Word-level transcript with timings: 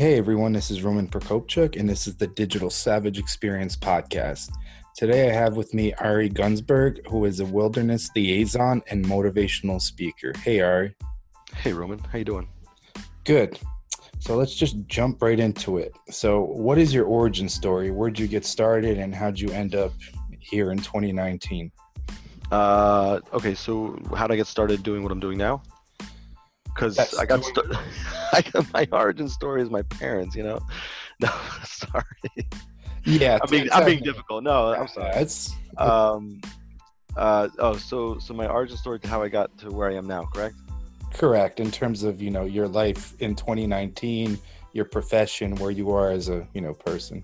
Hey 0.00 0.16
everyone, 0.16 0.54
this 0.54 0.70
is 0.70 0.82
Roman 0.82 1.06
Prokopchuk, 1.06 1.78
and 1.78 1.86
this 1.86 2.06
is 2.06 2.16
the 2.16 2.26
Digital 2.26 2.70
Savage 2.70 3.18
Experience 3.18 3.76
podcast. 3.76 4.50
Today 4.96 5.28
I 5.28 5.34
have 5.34 5.58
with 5.58 5.74
me 5.74 5.92
Ari 5.92 6.30
Gunzburg, 6.30 7.06
who 7.06 7.26
is 7.26 7.40
a 7.40 7.44
wilderness 7.44 8.08
liaison 8.16 8.80
and 8.88 9.04
motivational 9.04 9.78
speaker. 9.78 10.32
Hey 10.38 10.60
Ari. 10.60 10.96
Hey 11.54 11.74
Roman, 11.74 11.98
how 11.98 12.16
you 12.16 12.24
doing? 12.24 12.48
Good. 13.24 13.60
So 14.20 14.36
let's 14.36 14.54
just 14.54 14.86
jump 14.86 15.20
right 15.20 15.38
into 15.38 15.76
it. 15.76 15.92
So, 16.08 16.44
what 16.44 16.78
is 16.78 16.94
your 16.94 17.04
origin 17.04 17.46
story? 17.46 17.90
Where'd 17.90 18.18
you 18.18 18.26
get 18.26 18.46
started, 18.46 18.96
and 18.96 19.14
how'd 19.14 19.38
you 19.38 19.50
end 19.50 19.74
up 19.74 19.92
here 20.38 20.72
in 20.72 20.78
2019? 20.78 21.70
Uh, 22.50 23.20
okay, 23.34 23.54
so 23.54 24.00
how'd 24.16 24.32
I 24.32 24.36
get 24.36 24.46
started 24.46 24.82
doing 24.82 25.02
what 25.02 25.12
I'm 25.12 25.20
doing 25.20 25.36
now? 25.36 25.60
Because 26.80 27.14
I 27.18 27.26
got 27.26 27.44
I 28.32 28.40
got 28.40 28.72
my 28.72 28.88
origin 28.90 29.28
story 29.28 29.60
is 29.60 29.68
my 29.68 29.82
parents. 29.82 30.34
You 30.34 30.44
know, 30.44 30.60
no, 31.20 31.28
sorry. 31.64 32.48
Yeah, 33.04 33.38
I'm 33.42 33.50
being 33.50 33.70
I'm 33.70 33.84
being 33.84 34.02
difficult. 34.02 34.44
No, 34.44 34.72
I'm 34.72 34.88
sorry. 34.88 35.14
It's 35.16 35.54
Um, 35.76 36.40
uh, 37.16 37.48
oh, 37.58 37.76
so 37.76 38.18
so 38.18 38.32
my 38.32 38.46
origin 38.46 38.78
story 38.78 38.98
to 39.00 39.08
how 39.08 39.22
I 39.22 39.28
got 39.28 39.56
to 39.58 39.70
where 39.70 39.90
I 39.90 39.94
am 39.94 40.06
now, 40.06 40.24
correct? 40.24 40.54
correct 41.12 41.58
in 41.58 41.70
terms 41.70 42.02
of 42.02 42.22
you 42.22 42.30
know 42.30 42.44
your 42.44 42.68
life 42.68 43.14
in 43.20 43.34
2019, 43.34 44.38
your 44.72 44.84
profession, 44.86 45.54
where 45.56 45.70
you 45.70 45.90
are 45.90 46.10
as 46.10 46.30
a 46.30 46.46
you 46.54 46.62
know 46.62 46.72
person. 46.72 47.22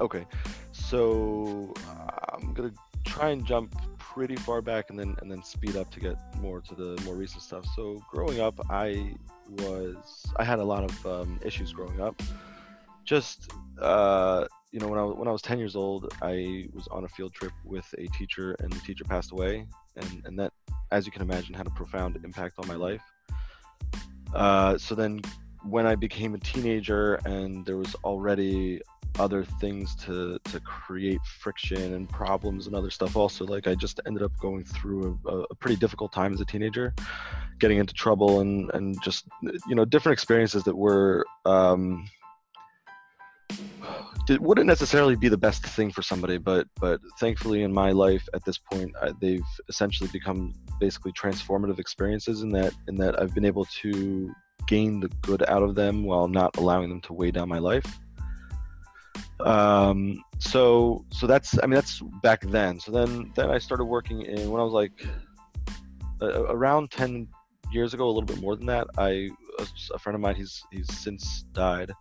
Okay, 0.00 0.26
so 0.72 1.72
uh, 1.88 2.34
I'm 2.34 2.52
gonna 2.52 2.72
try 3.06 3.30
and 3.30 3.46
jump 3.46 3.74
pretty 4.14 4.36
far 4.36 4.62
back 4.62 4.90
and 4.90 4.98
then 4.98 5.14
and 5.20 5.30
then 5.30 5.42
speed 5.42 5.76
up 5.76 5.90
to 5.90 6.00
get 6.00 6.16
more 6.40 6.60
to 6.60 6.74
the 6.74 7.00
more 7.04 7.14
recent 7.14 7.42
stuff. 7.42 7.64
So 7.76 8.02
growing 8.10 8.40
up, 8.40 8.58
I 8.70 9.14
was 9.50 10.26
I 10.36 10.44
had 10.44 10.58
a 10.58 10.64
lot 10.64 10.84
of 10.84 11.06
um, 11.06 11.38
issues 11.44 11.72
growing 11.72 12.00
up. 12.00 12.20
Just 13.04 13.50
uh, 13.80 14.46
you 14.72 14.80
know, 14.80 14.88
when 14.88 14.98
I 14.98 15.02
was, 15.02 15.16
when 15.16 15.28
I 15.28 15.32
was 15.32 15.42
10 15.42 15.58
years 15.58 15.76
old, 15.76 16.12
I 16.20 16.68
was 16.74 16.86
on 16.88 17.04
a 17.04 17.08
field 17.08 17.32
trip 17.32 17.52
with 17.64 17.86
a 17.96 18.06
teacher, 18.08 18.54
and 18.60 18.72
the 18.72 18.80
teacher 18.80 19.04
passed 19.04 19.32
away, 19.32 19.66
and 19.96 20.22
and 20.24 20.38
that, 20.38 20.52
as 20.90 21.06
you 21.06 21.12
can 21.12 21.22
imagine, 21.22 21.54
had 21.54 21.66
a 21.66 21.70
profound 21.70 22.18
impact 22.24 22.54
on 22.58 22.66
my 22.66 22.74
life. 22.74 23.02
Uh, 24.34 24.76
so 24.76 24.94
then, 24.94 25.20
when 25.64 25.86
I 25.86 25.94
became 25.94 26.34
a 26.34 26.38
teenager, 26.38 27.14
and 27.24 27.64
there 27.64 27.76
was 27.76 27.94
already 28.04 28.80
other 29.18 29.44
things 29.44 29.94
to 29.96 30.38
to 30.44 30.60
create 30.60 31.20
friction 31.40 31.94
and 31.94 32.08
problems 32.08 32.66
and 32.66 32.76
other 32.76 32.90
stuff 32.90 33.16
also. 33.16 33.44
Like 33.44 33.66
i 33.66 33.74
just 33.74 34.00
ended 34.06 34.22
up 34.22 34.32
going 34.38 34.64
through 34.64 35.18
a, 35.26 35.36
a 35.50 35.54
pretty 35.56 35.76
difficult 35.76 36.12
time 36.12 36.32
as 36.32 36.40
a 36.40 36.44
teenager 36.44 36.94
getting 37.58 37.78
into 37.78 37.94
trouble 37.94 38.40
and 38.40 38.70
and 38.74 39.00
just 39.02 39.26
you 39.42 39.74
know 39.74 39.84
different 39.84 40.14
experiences 40.14 40.62
that 40.64 40.76
were 40.76 41.24
um 41.44 42.08
it 44.28 44.40
wouldn't 44.42 44.66
necessarily 44.66 45.16
be 45.16 45.28
the 45.28 45.38
best 45.38 45.64
thing 45.64 45.90
for 45.90 46.02
somebody 46.02 46.38
but 46.38 46.66
but 46.80 47.00
thankfully 47.18 47.62
in 47.62 47.72
my 47.72 47.92
life 47.92 48.28
at 48.34 48.44
this 48.44 48.58
point 48.58 48.94
I, 49.00 49.12
they've 49.20 49.40
essentially 49.68 50.08
become 50.12 50.52
basically 50.78 51.12
transformative 51.12 51.78
experiences 51.78 52.42
in 52.42 52.50
that 52.50 52.74
in 52.88 52.96
that 52.96 53.20
i've 53.20 53.34
been 53.34 53.44
able 53.44 53.64
to 53.82 54.32
gain 54.66 55.00
the 55.00 55.08
good 55.22 55.42
out 55.48 55.62
of 55.62 55.74
them 55.74 56.04
while 56.04 56.28
not 56.28 56.56
allowing 56.58 56.90
them 56.90 57.00
to 57.02 57.12
weigh 57.12 57.30
down 57.30 57.48
my 57.48 57.58
life 57.58 57.98
um 59.40 60.22
so 60.38 61.04
so 61.10 61.26
that's 61.26 61.58
i 61.62 61.66
mean 61.66 61.74
that's 61.74 62.00
back 62.22 62.42
then. 62.42 62.80
So 62.80 62.92
then 62.92 63.32
then 63.34 63.50
i 63.50 63.58
started 63.58 63.84
working 63.84 64.22
in 64.22 64.50
when 64.50 64.60
i 64.60 64.64
was 64.64 64.72
like 64.72 64.92
uh, 66.20 66.44
around 66.46 66.90
10 66.90 67.28
years 67.70 67.94
ago 67.94 68.06
a 68.06 68.12
little 68.12 68.22
bit 68.22 68.40
more 68.40 68.56
than 68.56 68.66
that 68.66 68.88
i 68.98 69.28
a, 69.58 69.66
a 69.94 69.98
friend 69.98 70.14
of 70.14 70.20
mine 70.20 70.34
he's 70.34 70.62
he's 70.70 70.92
since 70.92 71.42
died. 71.52 71.92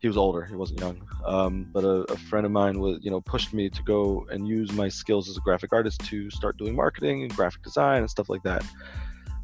He 0.00 0.08
was 0.08 0.16
older 0.16 0.44
he 0.44 0.54
wasn't 0.54 0.80
young. 0.80 1.02
Um, 1.24 1.68
but 1.72 1.84
a, 1.84 2.12
a, 2.12 2.16
friend 2.16 2.46
of 2.46 2.52
mine 2.52 2.78
was 2.78 2.98
you 3.02 3.10
know 3.10 3.20
pushed 3.20 3.52
me 3.52 3.68
to 3.70 3.82
go 3.82 4.26
and 4.30 4.46
use 4.46 4.72
my 4.72 4.88
skills 4.88 5.28
as 5.28 5.36
a 5.36 5.40
graphic 5.40 5.72
artist 5.72 6.00
to 6.06 6.30
start 6.30 6.56
doing 6.58 6.74
marketing 6.74 7.22
and 7.22 7.34
graphic 7.34 7.62
design 7.62 7.98
and 7.98 8.10
stuff 8.10 8.28
like 8.28 8.42
that. 8.44 8.64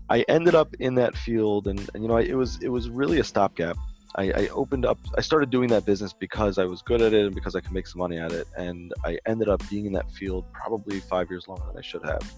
I 0.08 0.24
ended 0.28 0.54
up 0.54 0.74
in 0.78 0.94
that 0.96 1.16
field 1.16 1.66
and, 1.66 1.88
and 1.94 2.02
you 2.02 2.08
know 2.08 2.16
I, 2.16 2.22
it 2.22 2.34
was 2.34 2.58
it 2.62 2.68
was 2.68 2.88
really 2.90 3.18
a 3.20 3.24
stopgap 3.24 3.76
I, 4.16 4.30
I, 4.30 4.48
opened 4.48 4.84
up 4.84 4.98
i 5.16 5.20
started 5.20 5.50
doing 5.50 5.68
that 5.68 5.84
business 5.84 6.12
because 6.12 6.58
i 6.58 6.64
was 6.64 6.82
good 6.82 7.00
at 7.00 7.12
it 7.12 7.24
and 7.26 7.34
because 7.34 7.54
i 7.54 7.60
could 7.60 7.72
make 7.72 7.86
some 7.86 7.98
money 7.98 8.18
at 8.18 8.32
it. 8.32 8.46
And 8.56 8.92
i 9.04 9.18
ended 9.26 9.48
up 9.48 9.62
being 9.70 9.86
in 9.86 9.92
that 9.92 10.10
field 10.10 10.44
probably 10.52 11.00
five 11.00 11.30
years 11.30 11.48
longer 11.48 11.64
than 11.66 11.78
i 11.78 11.82
should 11.82 12.04
have. 12.04 12.34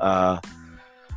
Uh, 0.00 0.40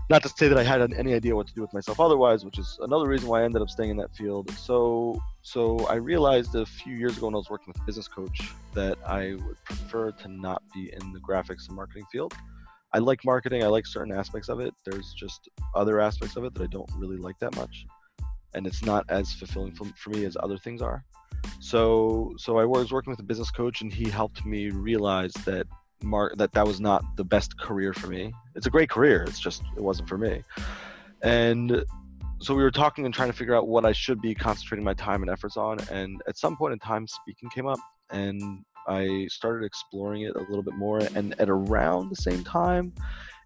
not 0.10 0.24
to 0.24 0.30
say 0.30 0.48
that 0.48 0.58
i 0.58 0.64
had 0.64 0.94
any 0.94 1.14
idea 1.14 1.36
what 1.36 1.48
to 1.48 1.54
do 1.54 1.62
with 1.62 1.74
myself 1.74 2.00
otherwise 2.00 2.44
which 2.44 2.60
is 2.60 2.78
another 2.82 3.08
reason 3.08 3.28
why 3.28 3.42
i 3.42 3.44
ended 3.44 3.62
up 3.62 3.70
staying 3.70 3.92
in 3.92 3.98
that 3.98 4.16
field. 4.16 4.50
So 4.52 5.22
so 5.42 5.86
i 5.88 5.96
realized 5.96 6.56
a 6.56 6.66
few 6.66 6.94
years 6.94 7.18
ago 7.18 7.28
when 7.28 7.36
i 7.36 7.38
was 7.38 7.50
working 7.50 7.68
with 7.68 7.82
a 7.82 7.86
business 7.86 8.08
coach 8.08 8.52
that 8.74 8.98
i 9.06 9.36
would 9.46 9.64
prefer 9.64 10.12
to 10.12 10.28
not 10.28 10.62
be 10.74 10.92
in 10.94 11.14
the 11.14 11.20
graphics 11.20 11.68
and 11.68 11.76
marketing 11.76 12.06
field. 12.12 12.34
I 12.94 13.00
like 13.00 13.26
marketing. 13.26 13.64
I 13.64 13.68
like 13.68 13.86
certain 13.86 14.14
aspects 14.14 14.48
of 14.48 14.62
it. 14.62 14.74
There's 14.86 15.14
just 15.14 15.50
other 15.76 16.00
aspects 16.00 16.38
of 16.38 16.46
it 16.46 16.54
that 16.54 16.64
i 16.64 16.68
don't 16.68 16.90
really 16.98 17.18
like 17.18 17.38
that 17.40 17.56
much 17.56 17.86
and 18.58 18.68
it's 18.68 18.84
not 18.84 19.06
as 19.10 19.32
fulfilling 19.34 19.72
for, 19.72 19.86
for 19.96 20.10
me 20.10 20.26
as 20.26 20.36
other 20.40 20.58
things 20.58 20.82
are. 20.82 21.04
So 21.60 22.34
so 22.38 22.58
I 22.58 22.66
was 22.66 22.92
working 22.92 23.12
with 23.12 23.20
a 23.20 23.24
business 23.24 23.52
coach 23.52 23.82
and 23.82 23.94
he 23.94 24.10
helped 24.10 24.46
me 24.46 24.70
realize 24.70 25.34
that 25.46 25.68
mark 26.02 26.36
that 26.38 26.52
that 26.54 26.68
was 26.68 26.80
not 26.80 27.04
the 27.16 27.24
best 27.24 27.58
career 27.60 27.94
for 27.94 28.08
me. 28.08 28.34
It's 28.56 28.68
a 28.68 28.70
great 28.70 28.90
career, 28.90 29.24
it's 29.24 29.40
just 29.40 29.62
it 29.76 29.84
wasn't 29.84 30.10
for 30.10 30.18
me. 30.18 30.42
And 31.22 31.84
so 32.40 32.54
we 32.54 32.62
were 32.62 32.72
talking 32.72 33.06
and 33.06 33.14
trying 33.14 33.32
to 33.32 33.38
figure 33.38 33.56
out 33.56 33.68
what 33.68 33.86
I 33.86 33.94
should 33.94 34.22
be 34.22 34.36
concentrating 34.36 34.84
my 34.84 34.94
time 34.94 35.24
and 35.24 35.32
efforts 35.32 35.58
on 35.58 35.80
and 35.92 36.22
at 36.28 36.38
some 36.38 36.56
point 36.56 36.74
in 36.74 36.80
time 36.80 37.08
speaking 37.08 37.50
came 37.50 37.68
up 37.68 37.80
and 38.12 38.64
I 38.88 39.28
started 39.30 39.66
exploring 39.66 40.22
it 40.22 40.36
a 40.36 40.40
little 40.40 40.62
bit 40.62 40.76
more 40.76 41.00
and 41.16 41.40
at 41.40 41.50
around 41.50 42.10
the 42.10 42.16
same 42.16 42.44
time 42.44 42.94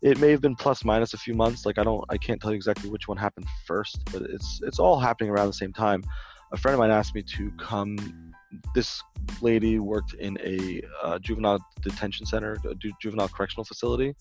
it 0.02 0.20
may 0.20 0.32
have 0.32 0.42
been 0.42 0.56
plus 0.56 0.84
minus 0.84 1.14
a 1.14 1.18
few 1.18 1.34
months. 1.34 1.66
Like 1.66 1.78
i 1.78 1.84
don't 1.84 2.04
i 2.10 2.18
can't 2.18 2.42
tell 2.42 2.52
you 2.52 2.56
exactly 2.56 2.90
which 2.90 3.08
one 3.08 3.18
happened 3.18 3.48
first 3.66 4.00
but 4.12 4.24
it's 4.24 4.62
it's 4.64 4.80
all 4.80 5.00
happening 5.00 5.30
around 5.30 5.48
the 5.48 5.54
same 5.54 5.74
time. 5.74 6.04
A 6.52 6.58
friend 6.58 6.74
of 6.74 6.80
mine 6.80 6.92
asked 6.92 7.16
me 7.16 7.22
to 7.24 7.52
come 7.52 8.34
this 8.76 9.02
lady 9.40 9.80
worked 9.80 10.14
in 10.16 10.38
a 10.44 10.82
uh, 11.02 11.18
juvenile 11.20 11.60
detention 11.82 12.26
center 12.26 12.58
a 12.70 12.76
juvenile 13.02 13.30
correctional 13.30 13.64
facility 13.64 14.14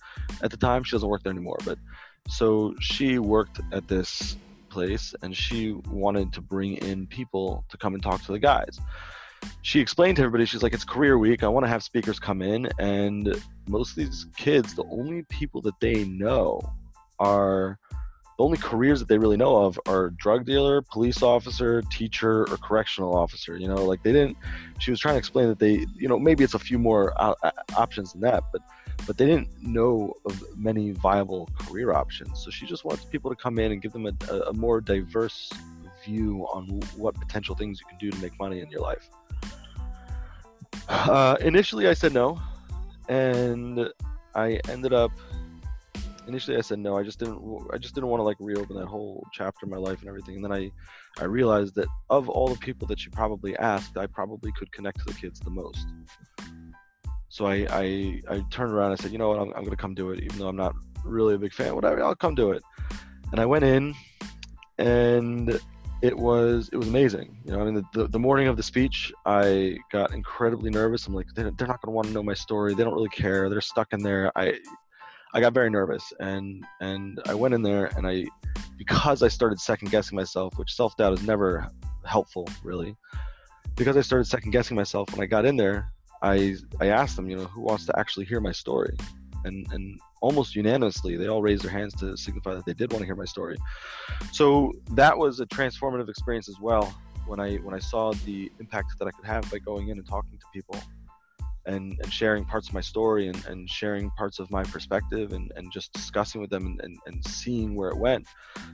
at 0.43 0.51
the 0.51 0.57
time. 0.57 0.85
She 0.85 0.93
doesn't 0.93 1.09
work 1.09 1.23
there 1.23 1.33
anymore 1.33 1.59
but 1.65 1.79
so 2.29 2.75
she 2.81 3.19
worked 3.19 3.61
at 3.73 3.89
this 3.89 4.37
place 4.69 5.15
and 5.23 5.37
she 5.37 5.73
wanted 5.89 6.33
to 6.33 6.41
bring 6.41 6.77
in 6.77 7.07
people 7.07 7.65
to 7.71 7.77
come 7.77 7.95
and 7.95 8.03
talk 8.03 8.23
to 8.23 8.33
the 8.33 8.39
guys 8.39 8.79
she 9.63 9.81
explained 9.81 10.17
to 10.17 10.23
everybody, 10.23 10.45
she's 10.47 10.63
like, 10.63 10.73
it's 10.73 10.85
career 10.85 11.19
week. 11.19 11.43
I 11.43 11.49
want 11.49 11.65
to 11.65 11.71
have 11.71 11.83
speakers 11.83 12.19
come 12.19 12.43
in. 12.43 12.69
And 12.79 13.41
most 13.69 13.91
of 13.91 13.97
these 13.97 14.27
kids, 14.37 14.75
the 14.75 14.85
only 14.85 15.23
people 15.25 15.61
that 15.63 15.79
they 15.81 16.05
know 16.05 16.61
are 17.19 17.79
the 18.39 18.45
only 18.45 18.57
careers 18.57 19.01
that 19.01 19.09
they 19.09 19.19
really 19.19 19.37
know 19.37 19.65
of 19.65 19.79
are 19.87 20.11
drug 20.11 20.47
dealer, 20.47 20.81
police 20.81 21.23
officer, 21.23 21.83
teacher, 21.91 22.43
or 22.45 22.57
correctional 22.57 23.15
officer. 23.15 23.57
You 23.59 23.69
know, 23.69 23.85
like 23.85 24.03
they 24.03 24.13
didn't, 24.13 24.39
she 24.79 24.91
was 24.91 24.99
trying 24.99 25.15
to 25.15 25.19
explain 25.19 25.49
that 25.49 25.59
they, 25.59 25.85
you 25.95 26.09
know, 26.09 26.19
maybe 26.19 26.43
it's 26.43 26.55
a 26.55 26.59
few 26.59 26.79
more 26.79 27.13
uh, 27.21 27.35
uh, 27.43 27.51
options 27.77 28.13
than 28.13 28.23
that, 28.23 28.45
but 28.51 28.63
but 29.07 29.17
they 29.17 29.27
didn't 29.27 29.49
know 29.63 30.15
of 30.25 30.43
many 30.57 30.91
viable 30.91 31.49
career 31.59 31.93
options. 31.93 32.43
So 32.43 32.51
she 32.51 32.67
just 32.67 32.85
wants 32.85 33.05
people 33.05 33.31
to 33.31 33.37
come 33.37 33.59
in 33.59 33.73
and 33.73 33.83
give 33.83 33.93
them 33.93 34.07
a, 34.07 34.35
a 34.49 34.53
more 34.53 34.81
diverse 34.81 35.51
view 36.05 36.47
on 36.53 36.81
what 36.97 37.15
potential 37.15 37.55
things 37.55 37.81
you 37.81 37.87
can 37.87 37.99
do 37.99 38.11
to 38.11 38.23
make 38.23 38.39
money 38.39 38.61
in 38.61 38.71
your 38.71 38.81
life. 38.81 39.09
Uh, 40.91 41.37
initially, 41.41 41.87
I 41.87 41.95
said 41.95 42.13
no, 42.13 42.41
and 43.09 43.89
I 44.35 44.61
ended 44.69 44.93
up. 44.93 45.13
Initially, 46.27 46.57
I 46.57 46.63
said 46.63 46.81
no. 46.81 46.99
I 46.99 47.05
just 47.05 47.21
didn't. 47.21 47.41
I 47.73 47.79
just 47.79 47.95
didn't 47.95 48.11
want 48.11 48.21
to 48.21 48.25
like 48.25 48.37
reopen 48.41 48.77
that 48.77 48.87
whole 48.87 49.25
chapter 49.33 49.67
of 49.67 49.71
my 49.71 49.77
life 49.77 50.01
and 50.01 50.09
everything. 50.09 50.37
And 50.37 50.45
then 50.45 50.53
I, 50.53 50.71
I 51.21 51.25
realized 51.27 51.77
that 51.77 51.87
of 52.11 52.29
all 52.29 52.49
the 52.49 52.59
people 52.59 52.89
that 52.89 52.99
she 52.99 53.09
probably 53.09 53.57
asked, 53.59 53.97
I 53.97 54.07
probably 54.07 54.51
could 54.59 54.73
connect 54.73 54.99
to 54.99 55.05
the 55.07 55.15
kids 55.15 55.39
the 55.39 55.51
most. 55.51 55.87
so 57.29 57.47
I, 57.47 57.67
I 57.71 58.21
I 58.29 58.45
turned 58.51 58.73
around. 58.73 58.91
and 58.91 59.01
I 59.01 59.03
said, 59.03 59.13
you 59.13 59.19
know 59.19 59.29
what, 59.29 59.39
I'm, 59.39 59.53
I'm 59.55 59.63
gonna 59.63 59.77
come 59.77 59.95
do 59.95 60.11
it, 60.11 60.21
even 60.25 60.39
though 60.41 60.49
I'm 60.49 60.57
not 60.57 60.75
really 61.05 61.35
a 61.35 61.39
big 61.39 61.55
fan. 61.55 61.75
Whatever, 61.77 62.03
I'll 62.03 62.17
come 62.17 62.35
do 62.35 62.51
it. 62.51 62.63
And 63.31 63.41
I 63.41 63.47
went 63.47 63.65
in, 63.65 63.95
and 64.79 65.61
it 66.03 66.17
was 66.17 66.71
it 66.73 66.77
was 66.77 66.89
amazing. 66.89 67.37
You 67.45 67.53
know, 67.53 67.61
I 67.61 67.65
mean, 67.65 67.75
the, 67.75 67.85
the, 67.93 68.09
the 68.09 68.19
morning 68.19 68.49
of 68.49 68.57
the 68.57 68.63
speech, 68.63 69.13
I 69.27 69.79
got 69.93 70.13
incredibly 70.15 70.71
nervous. 70.71 71.07
I'm 71.07 71.15
like, 71.15 71.27
they're, 71.35 71.51
they're 71.51 71.69
not 71.69 71.83
gonna 71.83 71.95
want 71.95 72.09
to 72.09 72.13
know 72.13 72.23
my 72.23 72.35
story. 72.35 72.75
They 72.75 72.85
don't 72.85 72.95
really 72.95 73.11
care. 73.11 73.49
They're 73.51 73.61
stuck 73.61 73.93
in 73.93 74.03
there. 74.03 74.33
I 74.37 74.59
I 75.33 75.41
got 75.41 75.53
very 75.53 75.71
nervous, 75.71 76.13
and 76.19 76.65
and 76.81 77.21
I 77.27 77.35
went 77.35 77.55
in 77.55 77.63
there, 77.63 77.87
and 77.97 78.07
I 78.07 78.27
because 78.79 79.23
I 79.23 79.29
started 79.29 79.61
second 79.61 79.91
guessing 79.91 80.17
myself, 80.17 80.59
which 80.59 80.75
self 80.75 80.97
doubt 80.97 81.13
is 81.13 81.23
never 81.27 81.69
helpful, 82.05 82.49
really. 82.65 82.97
Because 83.77 83.97
I 83.97 84.01
started 84.01 84.25
second 84.25 84.51
guessing 84.51 84.77
myself 84.77 85.11
when 85.13 85.23
I 85.23 85.27
got 85.27 85.45
in 85.45 85.57
there, 85.57 85.93
I 86.23 86.57
I 86.81 86.87
asked 86.87 87.17
them, 87.17 87.29
you 87.29 87.37
know, 87.37 87.45
who 87.45 87.61
wants 87.61 87.87
to 87.87 87.99
actually 87.99 88.27
hear 88.27 88.41
my 88.41 88.53
story, 88.53 88.97
and 89.45 89.67
and 89.73 90.01
almost 90.21 90.55
unanimously 90.55 91.17
they 91.17 91.29
all 91.29 91.43
raised 91.43 91.63
their 91.63 91.71
hands 91.71 91.95
to 91.95 92.17
signify 92.17 92.55
that 92.55 92.65
they 92.67 92.75
did 92.75 92.93
want 92.93 93.01
to 93.01 93.07
hear 93.07 93.17
my 93.17 93.25
story. 93.25 93.57
So 94.33 94.73
that 94.93 95.17
was 95.17 95.41
a 95.41 95.47
transformative 95.47 96.09
experience 96.09 96.49
as 96.49 96.59
well 96.61 96.95
when 97.27 97.41
I 97.41 97.57
when 97.57 97.75
I 97.75 97.79
saw 97.79 98.13
the 98.25 98.51
impact 98.59 98.99
that 98.99 99.07
I 99.07 99.11
could 99.11 99.27
have 99.27 99.51
by 99.51 99.59
going 99.59 99.89
in 99.89 99.99
and 99.99 100.07
talking 100.07 100.39
to 100.39 100.47
people 100.53 100.77
and, 101.67 101.99
and 102.03 102.13
sharing 102.13 102.45
parts 102.45 102.69
of 102.69 102.75
my 102.75 102.81
story 102.81 103.29
and, 103.29 103.45
and 103.47 103.69
sharing 103.69 104.11
parts 104.13 104.39
of 104.39 104.51
my 104.51 104.65
perspective 104.65 105.33
and, 105.33 105.53
and 105.57 105.71
just 105.71 105.93
discussing 105.93 106.41
with 106.41 106.51
them 106.51 106.67
and, 106.67 106.81
and, 106.81 106.99
and 107.07 107.27
seeing 107.27 107.75
where 107.75 107.91
it 107.91 107.97
went. 107.97 108.27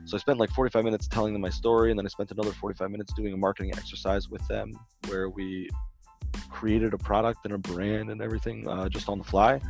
So 0.04 0.16
I 0.16 0.20
spent 0.20 0.38
like 0.38 0.50
45 0.50 0.84
minutes 0.84 1.08
telling 1.08 1.32
them 1.32 1.42
my 1.42 1.50
story 1.50 1.90
and 1.90 1.98
then 1.98 2.06
I 2.06 2.08
spent 2.08 2.30
another 2.30 2.52
45 2.52 2.90
minutes 2.90 3.12
doing 3.14 3.32
a 3.32 3.36
marketing 3.36 3.72
exercise 3.76 4.28
with 4.28 4.46
them 4.46 4.72
where 5.08 5.28
we 5.28 5.68
created 6.50 6.94
a 6.94 6.98
product 6.98 7.40
and 7.44 7.54
a 7.54 7.58
brand 7.58 8.10
and 8.10 8.22
everything 8.22 8.68
uh, 8.68 8.88
just 8.88 9.08
on 9.08 9.18
the 9.18 9.24
fly, 9.24 9.60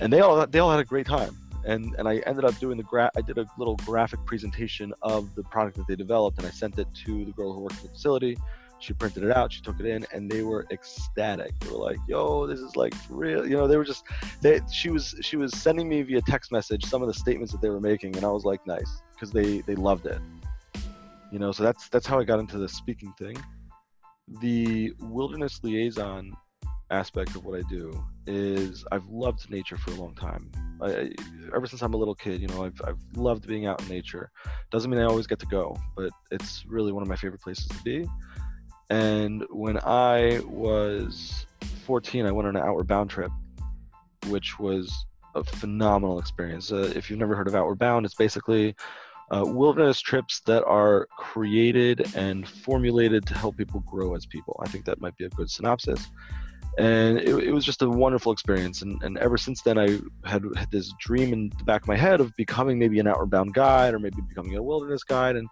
and 0.00 0.12
they 0.12 0.20
all 0.20 0.46
they 0.46 0.58
all 0.58 0.70
had 0.70 0.80
a 0.80 0.84
great 0.84 1.06
time. 1.06 1.36
And 1.64 1.94
and 1.98 2.08
I 2.08 2.18
ended 2.18 2.44
up 2.44 2.58
doing 2.58 2.76
the 2.76 2.82
gra- 2.82 3.10
I 3.16 3.20
did 3.20 3.38
a 3.38 3.46
little 3.58 3.76
graphic 3.76 4.24
presentation 4.24 4.92
of 5.02 5.34
the 5.34 5.42
product 5.44 5.76
that 5.76 5.86
they 5.86 5.96
developed, 5.96 6.38
and 6.38 6.46
I 6.46 6.50
sent 6.50 6.78
it 6.78 6.88
to 7.04 7.24
the 7.24 7.32
girl 7.32 7.52
who 7.52 7.60
worked 7.60 7.76
at 7.76 7.82
the 7.82 7.88
facility. 7.88 8.36
She 8.80 8.92
printed 8.92 9.24
it 9.24 9.36
out, 9.36 9.52
she 9.52 9.60
took 9.60 9.80
it 9.80 9.86
in, 9.86 10.06
and 10.12 10.30
they 10.30 10.42
were 10.42 10.64
ecstatic. 10.70 11.58
They 11.58 11.70
were 11.70 11.78
like, 11.78 11.98
"Yo, 12.06 12.46
this 12.46 12.60
is 12.60 12.76
like 12.76 12.94
real." 13.10 13.44
You 13.44 13.56
know, 13.56 13.66
they 13.66 13.76
were 13.76 13.84
just 13.84 14.04
they. 14.40 14.60
She 14.72 14.90
was 14.90 15.16
she 15.20 15.36
was 15.36 15.52
sending 15.52 15.88
me 15.88 16.02
via 16.02 16.22
text 16.22 16.52
message 16.52 16.84
some 16.84 17.02
of 17.02 17.08
the 17.08 17.14
statements 17.14 17.52
that 17.52 17.60
they 17.60 17.70
were 17.70 17.80
making, 17.80 18.16
and 18.16 18.24
I 18.24 18.30
was 18.30 18.44
like, 18.44 18.64
"Nice," 18.66 19.02
because 19.12 19.32
they 19.32 19.62
they 19.62 19.74
loved 19.74 20.06
it. 20.06 20.20
You 21.32 21.40
know, 21.40 21.50
so 21.50 21.64
that's 21.64 21.88
that's 21.88 22.06
how 22.06 22.20
I 22.20 22.24
got 22.24 22.38
into 22.38 22.56
the 22.56 22.68
speaking 22.68 23.12
thing 23.18 23.36
the 24.40 24.92
wilderness 25.00 25.60
liaison 25.62 26.32
aspect 26.90 27.36
of 27.36 27.44
what 27.44 27.58
I 27.58 27.62
do 27.68 28.04
is 28.26 28.84
I've 28.92 29.06
loved 29.06 29.50
nature 29.50 29.76
for 29.76 29.90
a 29.90 29.94
long 29.94 30.14
time. 30.14 30.50
I, 30.80 31.10
ever 31.54 31.66
since 31.66 31.82
I'm 31.82 31.94
a 31.94 31.96
little 31.96 32.14
kid, 32.14 32.40
you 32.40 32.48
know, 32.48 32.64
I've, 32.64 32.80
I've 32.84 32.98
loved 33.14 33.46
being 33.46 33.66
out 33.66 33.82
in 33.82 33.88
nature. 33.88 34.30
Doesn't 34.70 34.90
mean 34.90 35.00
I 35.00 35.04
always 35.04 35.26
get 35.26 35.38
to 35.40 35.46
go, 35.46 35.76
but 35.96 36.10
it's 36.30 36.64
really 36.66 36.92
one 36.92 37.02
of 37.02 37.08
my 37.08 37.16
favorite 37.16 37.42
places 37.42 37.66
to 37.66 37.82
be. 37.82 38.06
And 38.90 39.44
when 39.50 39.78
I 39.78 40.40
was 40.46 41.46
14, 41.84 42.26
I 42.26 42.32
went 42.32 42.48
on 42.48 42.56
an 42.56 42.62
outward 42.62 42.86
bound 42.86 43.10
trip, 43.10 43.30
which 44.28 44.58
was 44.58 44.92
a 45.34 45.44
phenomenal 45.44 46.18
experience. 46.18 46.72
Uh, 46.72 46.92
if 46.94 47.10
you've 47.10 47.18
never 47.18 47.36
heard 47.36 47.48
of 47.48 47.54
Outward 47.54 47.78
Bound, 47.78 48.06
it's 48.06 48.14
basically 48.14 48.74
uh, 49.30 49.44
wilderness 49.44 50.00
trips 50.00 50.40
that 50.40 50.64
are 50.64 51.06
created 51.16 52.14
and 52.14 52.48
formulated 52.48 53.26
to 53.26 53.34
help 53.34 53.56
people 53.56 53.80
grow 53.80 54.14
as 54.14 54.24
people. 54.26 54.58
I 54.64 54.68
think 54.68 54.84
that 54.86 55.00
might 55.00 55.16
be 55.16 55.24
a 55.24 55.30
good 55.30 55.50
synopsis. 55.50 56.08
And 56.78 57.18
it, 57.18 57.34
it 57.44 57.52
was 57.52 57.64
just 57.64 57.82
a 57.82 57.88
wonderful 57.88 58.30
experience. 58.30 58.82
And, 58.82 59.02
and 59.02 59.18
ever 59.18 59.36
since 59.36 59.62
then, 59.62 59.78
I 59.78 59.98
had, 60.24 60.44
had 60.56 60.70
this 60.70 60.94
dream 61.00 61.32
in 61.32 61.50
the 61.58 61.64
back 61.64 61.82
of 61.82 61.88
my 61.88 61.96
head 61.96 62.20
of 62.20 62.34
becoming 62.36 62.78
maybe 62.78 63.00
an 63.00 63.08
outward 63.08 63.30
bound 63.30 63.52
guide 63.52 63.94
or 63.94 63.98
maybe 63.98 64.22
becoming 64.28 64.56
a 64.56 64.62
wilderness 64.62 65.02
guide. 65.02 65.34
And, 65.34 65.48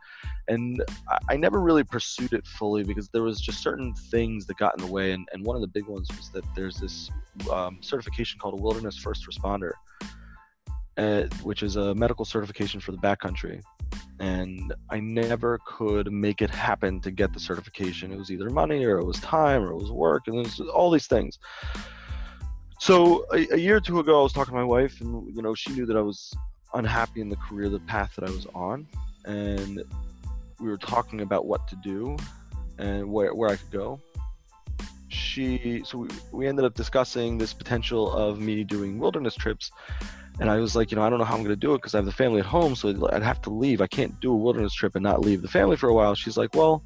and 0.46 0.84
I, 1.28 1.36
never 1.36 1.60
really 1.60 1.82
pursued 1.82 2.32
it 2.32 2.46
fully 2.46 2.84
because 2.84 3.08
there 3.08 3.24
was 3.24 3.40
just 3.40 3.60
certain 3.60 3.92
things 3.92 4.46
that 4.46 4.56
got 4.56 4.78
in 4.78 4.86
the 4.86 4.92
way. 4.92 5.12
And, 5.12 5.28
and 5.32 5.44
one 5.44 5.56
of 5.56 5.62
the 5.62 5.68
big 5.68 5.86
ones 5.86 6.08
was 6.16 6.30
that 6.30 6.44
there's 6.54 6.76
this 6.76 7.10
um, 7.52 7.78
certification 7.80 8.38
called 8.38 8.58
a 8.58 8.62
wilderness 8.62 8.96
first 8.96 9.26
responder 9.28 9.72
uh, 10.96 11.22
which 11.42 11.62
is 11.62 11.76
a 11.76 11.94
medical 11.94 12.24
certification 12.24 12.80
for 12.80 12.92
the 12.92 12.98
backcountry. 12.98 13.62
And 14.18 14.72
I 14.90 15.00
never 15.00 15.60
could 15.66 16.10
make 16.10 16.40
it 16.40 16.50
happen 16.50 17.00
to 17.00 17.10
get 17.10 17.32
the 17.32 17.40
certification. 17.40 18.12
It 18.12 18.18
was 18.18 18.30
either 18.30 18.48
money 18.48 18.84
or 18.84 18.98
it 18.98 19.04
was 19.04 19.20
time 19.20 19.62
or 19.62 19.72
it 19.72 19.76
was 19.76 19.90
work 19.90 20.26
and 20.26 20.36
it 20.36 20.44
was 20.44 20.60
all 20.60 20.90
these 20.90 21.06
things. 21.06 21.38
So 22.78 23.26
a, 23.32 23.46
a 23.54 23.56
year 23.56 23.76
or 23.76 23.80
two 23.80 24.00
ago, 24.00 24.20
I 24.20 24.22
was 24.22 24.32
talking 24.32 24.52
to 24.52 24.58
my 24.58 24.64
wife, 24.64 25.00
and 25.00 25.34
you 25.34 25.42
know, 25.42 25.54
she 25.54 25.72
knew 25.72 25.86
that 25.86 25.96
I 25.96 26.02
was 26.02 26.32
unhappy 26.74 27.20
in 27.20 27.28
the 27.28 27.36
career, 27.36 27.68
the 27.68 27.80
path 27.80 28.14
that 28.16 28.28
I 28.28 28.30
was 28.30 28.46
on, 28.54 28.86
and 29.24 29.82
we 30.60 30.68
were 30.68 30.76
talking 30.76 31.22
about 31.22 31.46
what 31.46 31.66
to 31.68 31.76
do 31.76 32.16
and 32.78 33.10
where 33.10 33.34
where 33.34 33.50
I 33.50 33.56
could 33.56 33.70
go. 33.70 34.00
She 35.08 35.82
so 35.84 35.98
we, 35.98 36.08
we 36.32 36.46
ended 36.46 36.64
up 36.64 36.74
discussing 36.74 37.38
this 37.38 37.54
potential 37.54 38.12
of 38.12 38.40
me 38.40 38.62
doing 38.62 38.98
wilderness 38.98 39.34
trips 39.34 39.70
and 40.38 40.50
I 40.50 40.58
was 40.58 40.76
like, 40.76 40.90
you 40.90 40.96
know, 40.96 41.02
I 41.02 41.08
don't 41.08 41.18
know 41.18 41.24
how 41.24 41.34
I'm 41.34 41.42
going 41.42 41.50
to 41.50 41.56
do 41.56 41.74
it 41.74 41.78
because 41.78 41.94
I 41.94 41.98
have 41.98 42.04
the 42.04 42.12
family 42.12 42.40
at 42.40 42.46
home, 42.46 42.74
so 42.76 43.08
I'd 43.12 43.22
have 43.22 43.40
to 43.42 43.50
leave. 43.50 43.80
I 43.80 43.86
can't 43.86 44.18
do 44.20 44.32
a 44.32 44.36
wilderness 44.36 44.74
trip 44.74 44.94
and 44.94 45.02
not 45.02 45.20
leave 45.20 45.40
the 45.40 45.48
family 45.48 45.76
for 45.76 45.88
a 45.88 45.94
while. 45.94 46.14
She's 46.14 46.36
like, 46.36 46.54
well, 46.54 46.84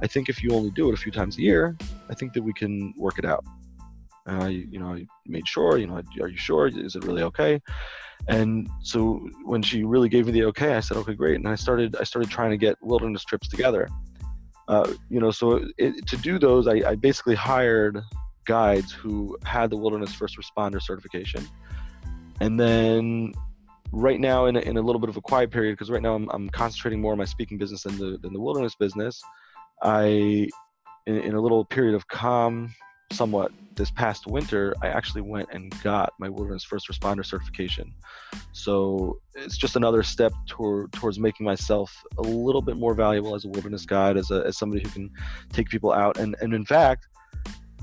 I 0.00 0.06
think 0.06 0.28
if 0.28 0.42
you 0.42 0.50
only 0.52 0.70
do 0.70 0.88
it 0.88 0.94
a 0.94 0.96
few 0.96 1.10
times 1.10 1.36
a 1.36 1.42
year, 1.42 1.76
I 2.08 2.14
think 2.14 2.32
that 2.34 2.42
we 2.42 2.52
can 2.52 2.94
work 2.96 3.18
it 3.18 3.24
out. 3.24 3.44
And 4.26 4.42
I, 4.42 4.48
you 4.48 4.78
know, 4.78 4.94
I 4.94 5.04
made 5.26 5.48
sure, 5.48 5.78
you 5.78 5.88
know, 5.88 6.00
are 6.20 6.28
you 6.28 6.36
sure? 6.36 6.68
Is 6.68 6.94
it 6.94 7.04
really 7.04 7.22
okay? 7.24 7.60
And 8.28 8.68
so 8.82 9.28
when 9.44 9.62
she 9.62 9.82
really 9.82 10.08
gave 10.08 10.26
me 10.26 10.32
the 10.32 10.44
okay, 10.44 10.74
I 10.76 10.80
said, 10.80 10.96
okay, 10.98 11.14
great. 11.14 11.36
And 11.36 11.48
I 11.48 11.56
started, 11.56 11.96
I 11.96 12.04
started 12.04 12.30
trying 12.30 12.50
to 12.50 12.56
get 12.56 12.76
wilderness 12.82 13.24
trips 13.24 13.48
together. 13.48 13.88
Uh, 14.68 14.92
you 15.10 15.18
know, 15.18 15.32
so 15.32 15.66
it, 15.76 16.06
to 16.06 16.16
do 16.16 16.38
those, 16.38 16.68
I, 16.68 16.90
I 16.90 16.94
basically 16.94 17.34
hired 17.34 18.00
guides 18.46 18.92
who 18.92 19.36
had 19.44 19.70
the 19.70 19.76
wilderness 19.76 20.14
first 20.14 20.38
responder 20.38 20.80
certification 20.80 21.48
and 22.42 22.58
then 22.58 23.32
right 23.92 24.18
now 24.18 24.46
in 24.46 24.56
a, 24.56 24.60
in 24.60 24.76
a 24.76 24.82
little 24.82 24.98
bit 24.98 25.08
of 25.08 25.16
a 25.16 25.20
quiet 25.20 25.50
period 25.50 25.74
because 25.74 25.90
right 25.90 26.02
now 26.02 26.14
I'm, 26.14 26.28
I'm 26.30 26.50
concentrating 26.50 27.00
more 27.00 27.12
on 27.12 27.18
my 27.18 27.24
speaking 27.24 27.56
business 27.56 27.84
than 27.84 27.96
the, 27.98 28.18
than 28.20 28.32
the 28.32 28.40
wilderness 28.40 28.74
business 28.74 29.22
i 29.82 30.48
in, 31.06 31.16
in 31.16 31.34
a 31.34 31.40
little 31.40 31.64
period 31.64 31.94
of 31.94 32.06
calm 32.08 32.74
somewhat 33.12 33.52
this 33.76 33.90
past 33.90 34.26
winter 34.26 34.74
i 34.82 34.88
actually 34.88 35.20
went 35.20 35.48
and 35.52 35.72
got 35.82 36.12
my 36.18 36.28
wilderness 36.28 36.64
first 36.64 36.88
responder 36.88 37.24
certification. 37.24 37.92
So 38.52 39.20
it's 39.34 39.56
just 39.56 39.76
another 39.76 40.02
step 40.02 40.32
toward, 40.46 40.92
towards 40.92 41.18
making 41.18 41.46
myself 41.46 41.94
a 42.18 42.22
little 42.22 42.62
bit 42.62 42.76
more 42.76 42.94
valuable 42.94 43.34
as 43.34 43.44
a 43.44 43.48
wilderness 43.48 43.86
guide 43.86 44.16
as, 44.16 44.30
a, 44.30 44.42
as 44.46 44.58
somebody 44.58 44.82
who 44.82 44.90
can 44.90 45.10
take 45.52 45.68
people 45.68 45.92
out. 45.92 46.18
And, 46.18 46.36
and 46.40 46.52
in 46.54 46.64
fact 46.64 47.06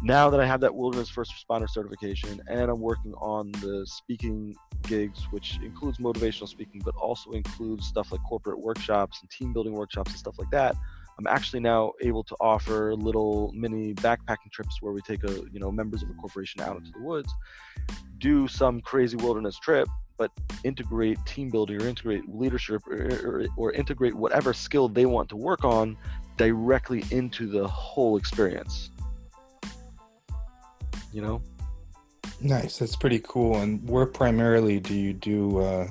now 0.02 0.30
that 0.30 0.40
I 0.40 0.46
have 0.46 0.62
that 0.62 0.74
wilderness 0.74 1.10
first 1.10 1.34
responder 1.34 1.70
certification 1.70 2.42
and 2.48 2.72
I'm 2.72 2.80
working 2.80 3.14
on 3.16 3.52
the 3.54 3.86
speaking 3.86 4.56
gigs, 4.84 5.28
which 5.32 5.60
includes 5.64 5.98
motivational 5.98 6.48
speaking, 6.48 6.82
but 6.84 6.96
also 6.96 7.32
includes 7.32 7.88
stuff 7.88 8.12
like 8.12 8.22
corporate 8.24 8.60
workshops 8.60 9.20
and 9.22 9.30
team 9.30 9.52
building 9.52 9.74
workshops 9.74 10.12
and 10.12 10.20
stuff 10.20 10.40
like 10.40 10.50
that. 10.52 10.76
I'm 11.18 11.28
actually 11.28 11.60
now 11.60 11.92
able 12.02 12.24
to 12.24 12.36
offer 12.40 12.96
little 12.96 13.52
mini 13.54 13.94
backpacking 13.94 14.52
trips 14.54 14.82
where 14.82 14.94
we 14.94 15.02
take 15.02 15.26
a 15.26 15.34
you 15.52 15.60
know 15.60 15.70
members 15.70 16.02
of 16.02 16.10
a 16.10 16.14
corporation 16.14 16.62
out 16.62 16.78
into 16.78 16.92
the 16.94 17.02
woods, 17.02 17.34
do 18.20 18.48
some 18.48 18.80
crazy 18.80 19.18
wilderness 19.18 19.60
trip, 19.60 19.90
but 20.18 20.32
integrate 20.64 21.18
team 21.26 21.50
building 21.50 21.82
or 21.82 21.88
integrate 21.88 22.24
leadership 22.34 22.82
or, 22.88 23.10
or, 23.26 23.46
or 23.58 23.74
integrate 23.74 24.16
whatever 24.16 24.54
skill 24.54 24.88
they 24.88 25.06
want 25.06 25.28
to 25.28 25.36
work 25.36 25.66
on 25.66 25.98
directly 26.38 27.04
into 27.12 27.48
the 27.48 27.68
whole 27.68 28.16
experience 28.16 28.92
you 31.12 31.22
know? 31.22 31.42
Nice 32.42 32.78
that's 32.80 32.96
pretty 32.96 33.20
cool. 33.20 33.58
And 33.58 33.88
where 33.88 34.06
primarily 34.06 34.80
do 34.80 34.94
you 34.94 35.14
do 35.14 35.60
uh, 35.60 35.88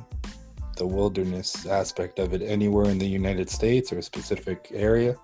the 0.77 0.87
wilderness 0.87 1.67
aspect 1.67 2.19
of 2.19 2.33
it? 2.33 2.43
Anywhere 2.43 2.91
in 2.91 2.99
the 2.99 3.07
united 3.07 3.51
states 3.51 3.93
or 3.93 3.99
a 3.99 4.03
specific 4.03 4.71
area? 4.73 5.17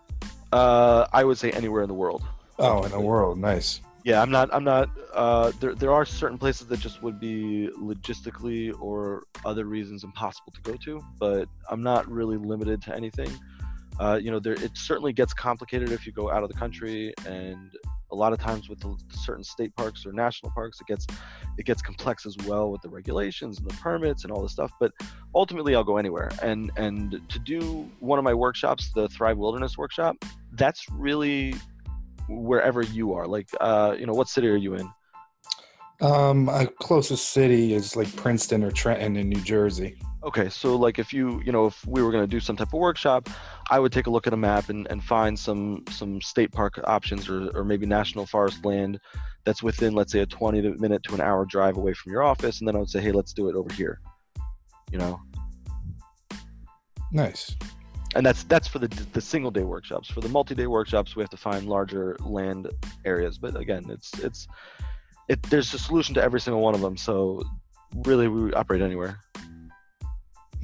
Uh, 0.52 1.06
i 1.12 1.24
would 1.24 1.38
say 1.38 1.50
anywhere 1.52 1.82
in 1.82 1.88
the 1.88 1.94
world. 1.94 2.22
Oh 2.58 2.82
in 2.82 2.90
the 2.90 3.00
world 3.00 3.38
nice. 3.38 3.80
Yeah 4.04 4.20
i'm 4.20 4.30
not 4.30 4.52
i'm 4.52 4.64
not 4.64 4.90
uh, 5.14 5.52
there, 5.60 5.74
there 5.74 5.92
are 5.92 6.04
certain 6.04 6.38
places 6.38 6.66
that 6.66 6.80
just 6.80 7.02
would 7.02 7.18
be 7.20 7.70
logistically 7.80 8.74
or 8.80 9.22
other 9.44 9.64
reasons 9.64 10.04
impossible 10.04 10.52
to 10.52 10.60
go 10.60 10.76
to 10.84 11.00
but 11.18 11.48
i'm 11.70 11.82
not 11.82 12.06
really 12.10 12.36
limited 12.36 12.82
to 12.82 12.94
anything. 12.94 13.30
Uh, 14.00 14.18
you 14.20 14.30
know 14.30 14.40
there 14.40 14.54
it 14.54 14.72
certainly 14.74 15.12
gets 15.12 15.32
complicated 15.32 15.92
if 15.92 16.04
you 16.04 16.12
go 16.12 16.28
out 16.30 16.42
of 16.42 16.48
the 16.48 16.58
country 16.64 17.14
and 17.26 17.70
a 18.14 18.16
lot 18.16 18.32
of 18.32 18.38
times 18.38 18.68
with 18.68 18.80
the, 18.80 18.96
certain 19.12 19.42
state 19.42 19.74
parks 19.76 20.06
or 20.06 20.12
national 20.12 20.52
parks 20.52 20.80
it 20.80 20.86
gets 20.86 21.06
it 21.58 21.66
gets 21.66 21.82
complex 21.82 22.24
as 22.26 22.36
well 22.46 22.70
with 22.70 22.80
the 22.80 22.88
regulations 22.88 23.58
and 23.58 23.68
the 23.68 23.74
permits 23.74 24.22
and 24.24 24.32
all 24.32 24.40
this 24.40 24.52
stuff 24.52 24.70
but 24.78 24.92
ultimately 25.34 25.74
i'll 25.74 25.84
go 25.84 25.96
anywhere. 25.96 26.30
And 26.42 26.70
and 26.76 27.20
to 27.28 27.38
do 27.38 27.90
one 28.00 28.18
of 28.18 28.24
my 28.24 28.34
workshops 28.34 28.90
the 28.94 29.08
thrive 29.08 29.36
wilderness 29.36 29.76
workshop 29.76 30.16
that's 30.52 30.86
really 30.90 31.54
wherever 32.28 32.82
you 32.82 33.12
are. 33.14 33.26
Like 33.26 33.48
uh 33.60 33.96
you 33.98 34.06
know 34.06 34.14
what 34.14 34.28
city 34.28 34.48
are 34.48 34.56
you 34.56 34.74
in 34.74 34.88
Um, 36.04 36.44
my 36.44 36.66
closest 36.66 37.30
city 37.30 37.72
is 37.72 37.96
like 37.96 38.14
Princeton 38.14 38.62
or 38.62 38.70
Trenton 38.70 39.16
in 39.16 39.30
New 39.30 39.40
Jersey. 39.40 39.96
Okay, 40.22 40.50
so 40.50 40.76
like 40.76 40.98
if 40.98 41.14
you 41.14 41.40
you 41.46 41.50
know 41.50 41.64
if 41.64 41.86
we 41.86 42.02
were 42.02 42.12
going 42.12 42.22
to 42.22 42.28
do 42.28 42.40
some 42.40 42.56
type 42.56 42.74
of 42.74 42.78
workshop, 42.78 43.30
I 43.70 43.80
would 43.80 43.90
take 43.90 44.06
a 44.06 44.10
look 44.10 44.26
at 44.26 44.34
a 44.34 44.36
map 44.36 44.68
and, 44.68 44.86
and 44.90 45.02
find 45.02 45.38
some 45.38 45.82
some 45.88 46.20
state 46.20 46.52
park 46.52 46.78
options 46.84 47.30
or, 47.30 47.48
or 47.54 47.64
maybe 47.64 47.86
national 47.86 48.26
forest 48.26 48.66
land 48.66 49.00
that's 49.44 49.62
within 49.62 49.94
let's 49.94 50.12
say 50.12 50.20
a 50.20 50.26
20 50.26 50.60
minute 50.72 51.02
to 51.04 51.14
an 51.14 51.22
hour 51.22 51.46
drive 51.46 51.78
away 51.78 51.94
from 51.94 52.12
your 52.12 52.22
office, 52.22 52.58
and 52.58 52.68
then 52.68 52.76
I 52.76 52.80
would 52.80 52.90
say 52.90 53.00
hey 53.00 53.12
let's 53.12 53.32
do 53.32 53.48
it 53.48 53.56
over 53.56 53.72
here, 53.72 53.98
you 54.92 54.98
know. 54.98 55.18
Nice. 57.12 57.56
And 58.14 58.26
that's 58.26 58.44
that's 58.44 58.68
for 58.68 58.78
the 58.78 58.88
the 59.14 59.22
single 59.22 59.50
day 59.50 59.62
workshops. 59.62 60.10
For 60.10 60.20
the 60.20 60.28
multi 60.28 60.54
day 60.54 60.66
workshops, 60.66 61.16
we 61.16 61.22
have 61.22 61.30
to 61.30 61.38
find 61.38 61.66
larger 61.66 62.18
land 62.20 62.68
areas. 63.06 63.38
But 63.38 63.56
again, 63.56 63.86
it's 63.88 64.12
it's 64.20 64.46
it 65.28 65.42
there's 65.44 65.72
a 65.74 65.78
solution 65.78 66.14
to 66.14 66.22
every 66.22 66.40
single 66.40 66.62
one 66.62 66.74
of 66.74 66.80
them. 66.80 66.96
So 66.96 67.42
really, 68.04 68.28
we 68.28 68.52
operate 68.52 68.82
anywhere. 68.82 69.20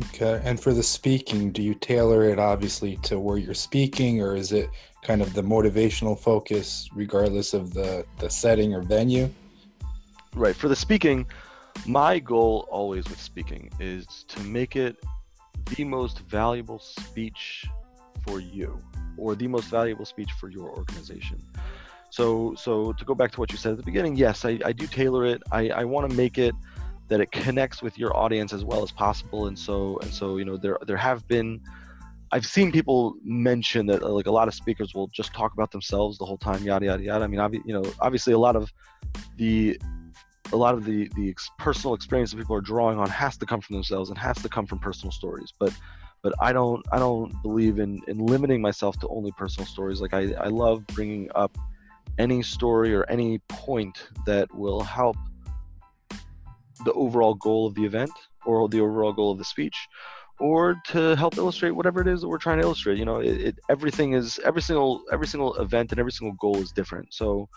Okay. 0.07 0.41
And 0.45 0.59
for 0.59 0.73
the 0.73 0.83
speaking, 0.83 1.53
do 1.53 1.63
you 1.63 1.75
tailor 1.75 2.25
it 2.25 2.39
obviously 2.39 2.97
to 3.03 3.19
where 3.19 3.37
you're 3.37 3.55
speaking, 3.55 4.23
or 4.23 4.35
is 4.35 4.53
it 4.53 4.71
kind 5.03 5.21
of 5.21 5.35
the 5.35 5.43
motivational 5.43 6.19
focus, 6.19 6.89
regardless 6.95 7.55
of 7.55 7.75
the, 7.75 8.05
the 8.19 8.31
setting 8.31 8.75
or 8.75 8.83
venue? 8.83 9.31
Right. 10.35 10.57
For 10.57 10.69
the 10.69 10.77
speaking, 10.77 11.27
my 11.87 12.19
goal 12.19 12.67
always 12.71 13.09
with 13.09 13.21
speaking 13.21 13.71
is 13.79 14.25
to 14.29 14.41
make 14.43 14.77
it 14.77 14.97
the 15.77 15.85
most 15.85 16.21
valuable 16.21 16.79
speech 16.79 17.67
for 18.27 18.41
you 18.41 18.79
or 19.17 19.35
the 19.35 19.49
most 19.49 19.67
valuable 19.67 20.05
speech 20.05 20.31
for 20.39 20.49
your 20.49 20.71
organization. 20.71 21.43
So, 22.11 22.55
so 22.57 22.93
to 22.93 23.05
go 23.05 23.15
back 23.15 23.33
to 23.33 23.41
what 23.41 23.53
you 23.53 23.59
said 23.59 23.73
at 23.73 23.79
the 23.79 23.85
beginning, 23.85 24.17
yes, 24.17 24.45
I, 24.45 24.59
I 24.65 24.73
do 24.73 24.87
tailor 24.87 25.25
it. 25.27 25.43
I, 25.53 25.71
I 25.71 25.85
want 25.85 26.11
to 26.11 26.17
make 26.17 26.39
it 26.39 26.55
that 27.09 27.21
it 27.21 27.31
connects 27.33 27.83
with 27.83 27.99
your 27.99 28.17
audience 28.17 28.53
as 28.53 28.65
well 28.65 28.83
as 28.83 28.93
possible 28.93 29.49
and 29.49 29.59
so 29.59 29.99
and 30.01 30.13
so 30.15 30.37
you 30.37 30.45
know 30.45 30.57
there 30.57 30.79
there 30.87 30.97
have 30.97 31.27
been 31.27 31.61
I've 32.33 32.47
seen 32.47 32.71
people 32.71 33.17
mention 33.25 33.87
that 33.87 34.03
uh, 34.03 34.09
like 34.09 34.27
a 34.27 34.31
lot 34.31 34.47
of 34.47 34.55
speakers 34.55 34.95
will 34.95 35.09
just 35.09 35.35
talk 35.35 35.53
about 35.53 35.73
themselves 35.73 36.17
the 36.19 36.25
whole 36.25 36.39
time, 36.39 36.63
yada 36.63 36.87
yada 36.87 37.03
yada. 37.03 37.25
I 37.25 37.27
mean, 37.27 37.41
obvi- 37.41 37.63
you 37.65 37.75
know, 37.75 37.85
obviously 38.01 38.33
a 38.33 38.39
lot 38.39 38.55
of 38.55 38.73
the 39.37 39.81
a 40.53 40.57
lot 40.57 40.75
of 40.75 40.85
the 40.85 41.11
the 41.17 41.29
ex- 41.29 41.51
personal 41.59 41.95
experience 41.95 42.31
that 42.31 42.39
people 42.39 42.55
are 42.55 42.61
drawing 42.61 42.99
on 42.99 43.09
has 43.09 43.37
to 43.39 43.47
come 43.47 43.61
from 43.61 43.75
themselves 43.75 44.11
and 44.11 44.19
has 44.19 44.37
to 44.43 44.49
come 44.49 44.67
from 44.67 44.79
personal 44.79 45.11
stories. 45.11 45.53
But 45.59 45.73
but 46.23 46.33
I 46.41 46.53
don't 46.53 46.87
I 46.93 47.01
don't 47.01 47.33
believe 47.43 47.81
in 47.81 48.01
in 48.07 48.19
limiting 48.19 48.63
myself 48.63 48.99
to 49.01 49.09
only 49.09 49.33
personal 49.33 49.67
stories. 49.67 50.01
Like 50.01 50.15
I 50.15 50.33
I 50.35 50.49
love 50.49 50.87
bringing 50.89 51.29
up 51.35 51.57
any 52.19 52.43
story 52.43 52.95
or 52.95 53.05
any 53.05 53.39
point 53.49 54.09
that 54.27 54.53
will 54.55 54.83
help 54.83 55.17
the 56.85 56.93
overall 56.93 57.35
goal 57.35 57.67
of 57.67 57.75
the 57.75 57.85
event 57.85 58.11
or 58.47 58.69
the 58.69 58.81
overall 58.81 59.13
goal 59.13 59.33
of 59.33 59.39
the 59.39 59.45
speech 59.45 59.89
or 60.41 60.81
to 60.87 61.15
help 61.17 61.37
illustrate 61.37 61.71
whatever 61.71 62.01
it 62.01 62.09
is 62.09 62.23
that 62.23 62.29
we're 62.29 62.39
trying 62.39 62.59
to 62.59 62.65
illustrate. 62.65 62.99
You 62.99 63.05
know 63.05 63.21
it, 63.21 63.41
it, 63.41 63.59
everything 63.69 64.15
is 64.15 64.41
every 64.45 64.63
single 64.63 65.03
every 65.13 65.27
single 65.27 65.55
event 65.57 65.93
and 65.93 66.01
every 66.01 66.13
single 66.13 66.35
goal 66.41 66.57
is 66.57 66.73
different. 66.73 67.13
So 67.13 67.49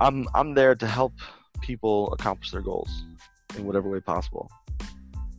i'm 0.00 0.26
i'm 0.34 0.54
there 0.54 0.74
to 0.74 0.86
help 0.86 1.12
people 1.60 2.12
accomplish 2.12 2.50
their 2.50 2.60
goals 2.60 3.04
in 3.56 3.64
whatever 3.64 3.88
way 3.88 4.00
possible. 4.00 4.50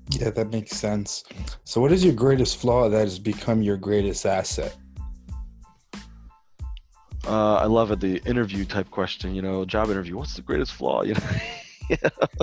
Yeah 0.10 0.30
that 0.30 0.52
makes 0.52 0.72
sense. 0.76 1.24
So 1.64 1.82
what 1.82 1.92
is 1.92 2.04
your 2.04 2.14
greatest 2.14 2.58
flaw 2.58 2.90
that 2.90 3.00
has 3.00 3.20
become 3.20 3.62
your 3.62 3.78
greatest 3.78 4.26
asset 4.26 4.76
uh, 7.28 7.56
i 7.56 7.66
love 7.66 7.92
it 7.92 8.00
the 8.00 8.18
interview 8.26 8.66
type 8.66 8.90
question 8.92 9.34
you 9.34 9.42
know 9.42 9.66
job 9.66 9.90
interview 9.90 10.16
what's 10.16 10.36
the 10.36 10.42
greatest 10.42 10.74
flaw 10.74 11.02
you 11.04 11.14
know 11.14 11.22
yeah. 11.90 11.98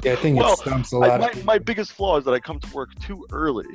yeah, 0.05 0.13
I 0.13 0.17
think 0.17 0.39
well, 0.39 0.53
it 0.53 0.59
stumps 0.59 0.93
a 0.93 0.99
lot. 0.99 1.11
I, 1.11 1.19
my, 1.19 1.43
my 1.43 1.59
biggest 1.59 1.93
flaw 1.93 2.17
is 2.17 2.25
that 2.27 2.33
I 2.33 2.39
come 2.39 2.61
to 2.61 2.73
work 2.73 2.91
too 3.01 3.27
early. 3.33 3.67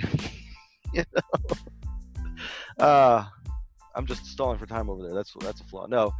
you 0.93 1.03
know, 1.13 2.85
uh, 2.85 3.25
I'm 3.95 4.05
just 4.05 4.25
stalling 4.25 4.57
for 4.57 4.65
time 4.65 4.89
over 4.89 5.03
there. 5.03 5.13
That's 5.13 5.33
that's 5.41 5.61
a 5.61 5.63
flaw. 5.65 5.87
No, 5.87 6.13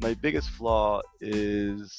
my 0.00 0.14
biggest 0.14 0.50
flaw 0.50 1.00
is 1.20 1.96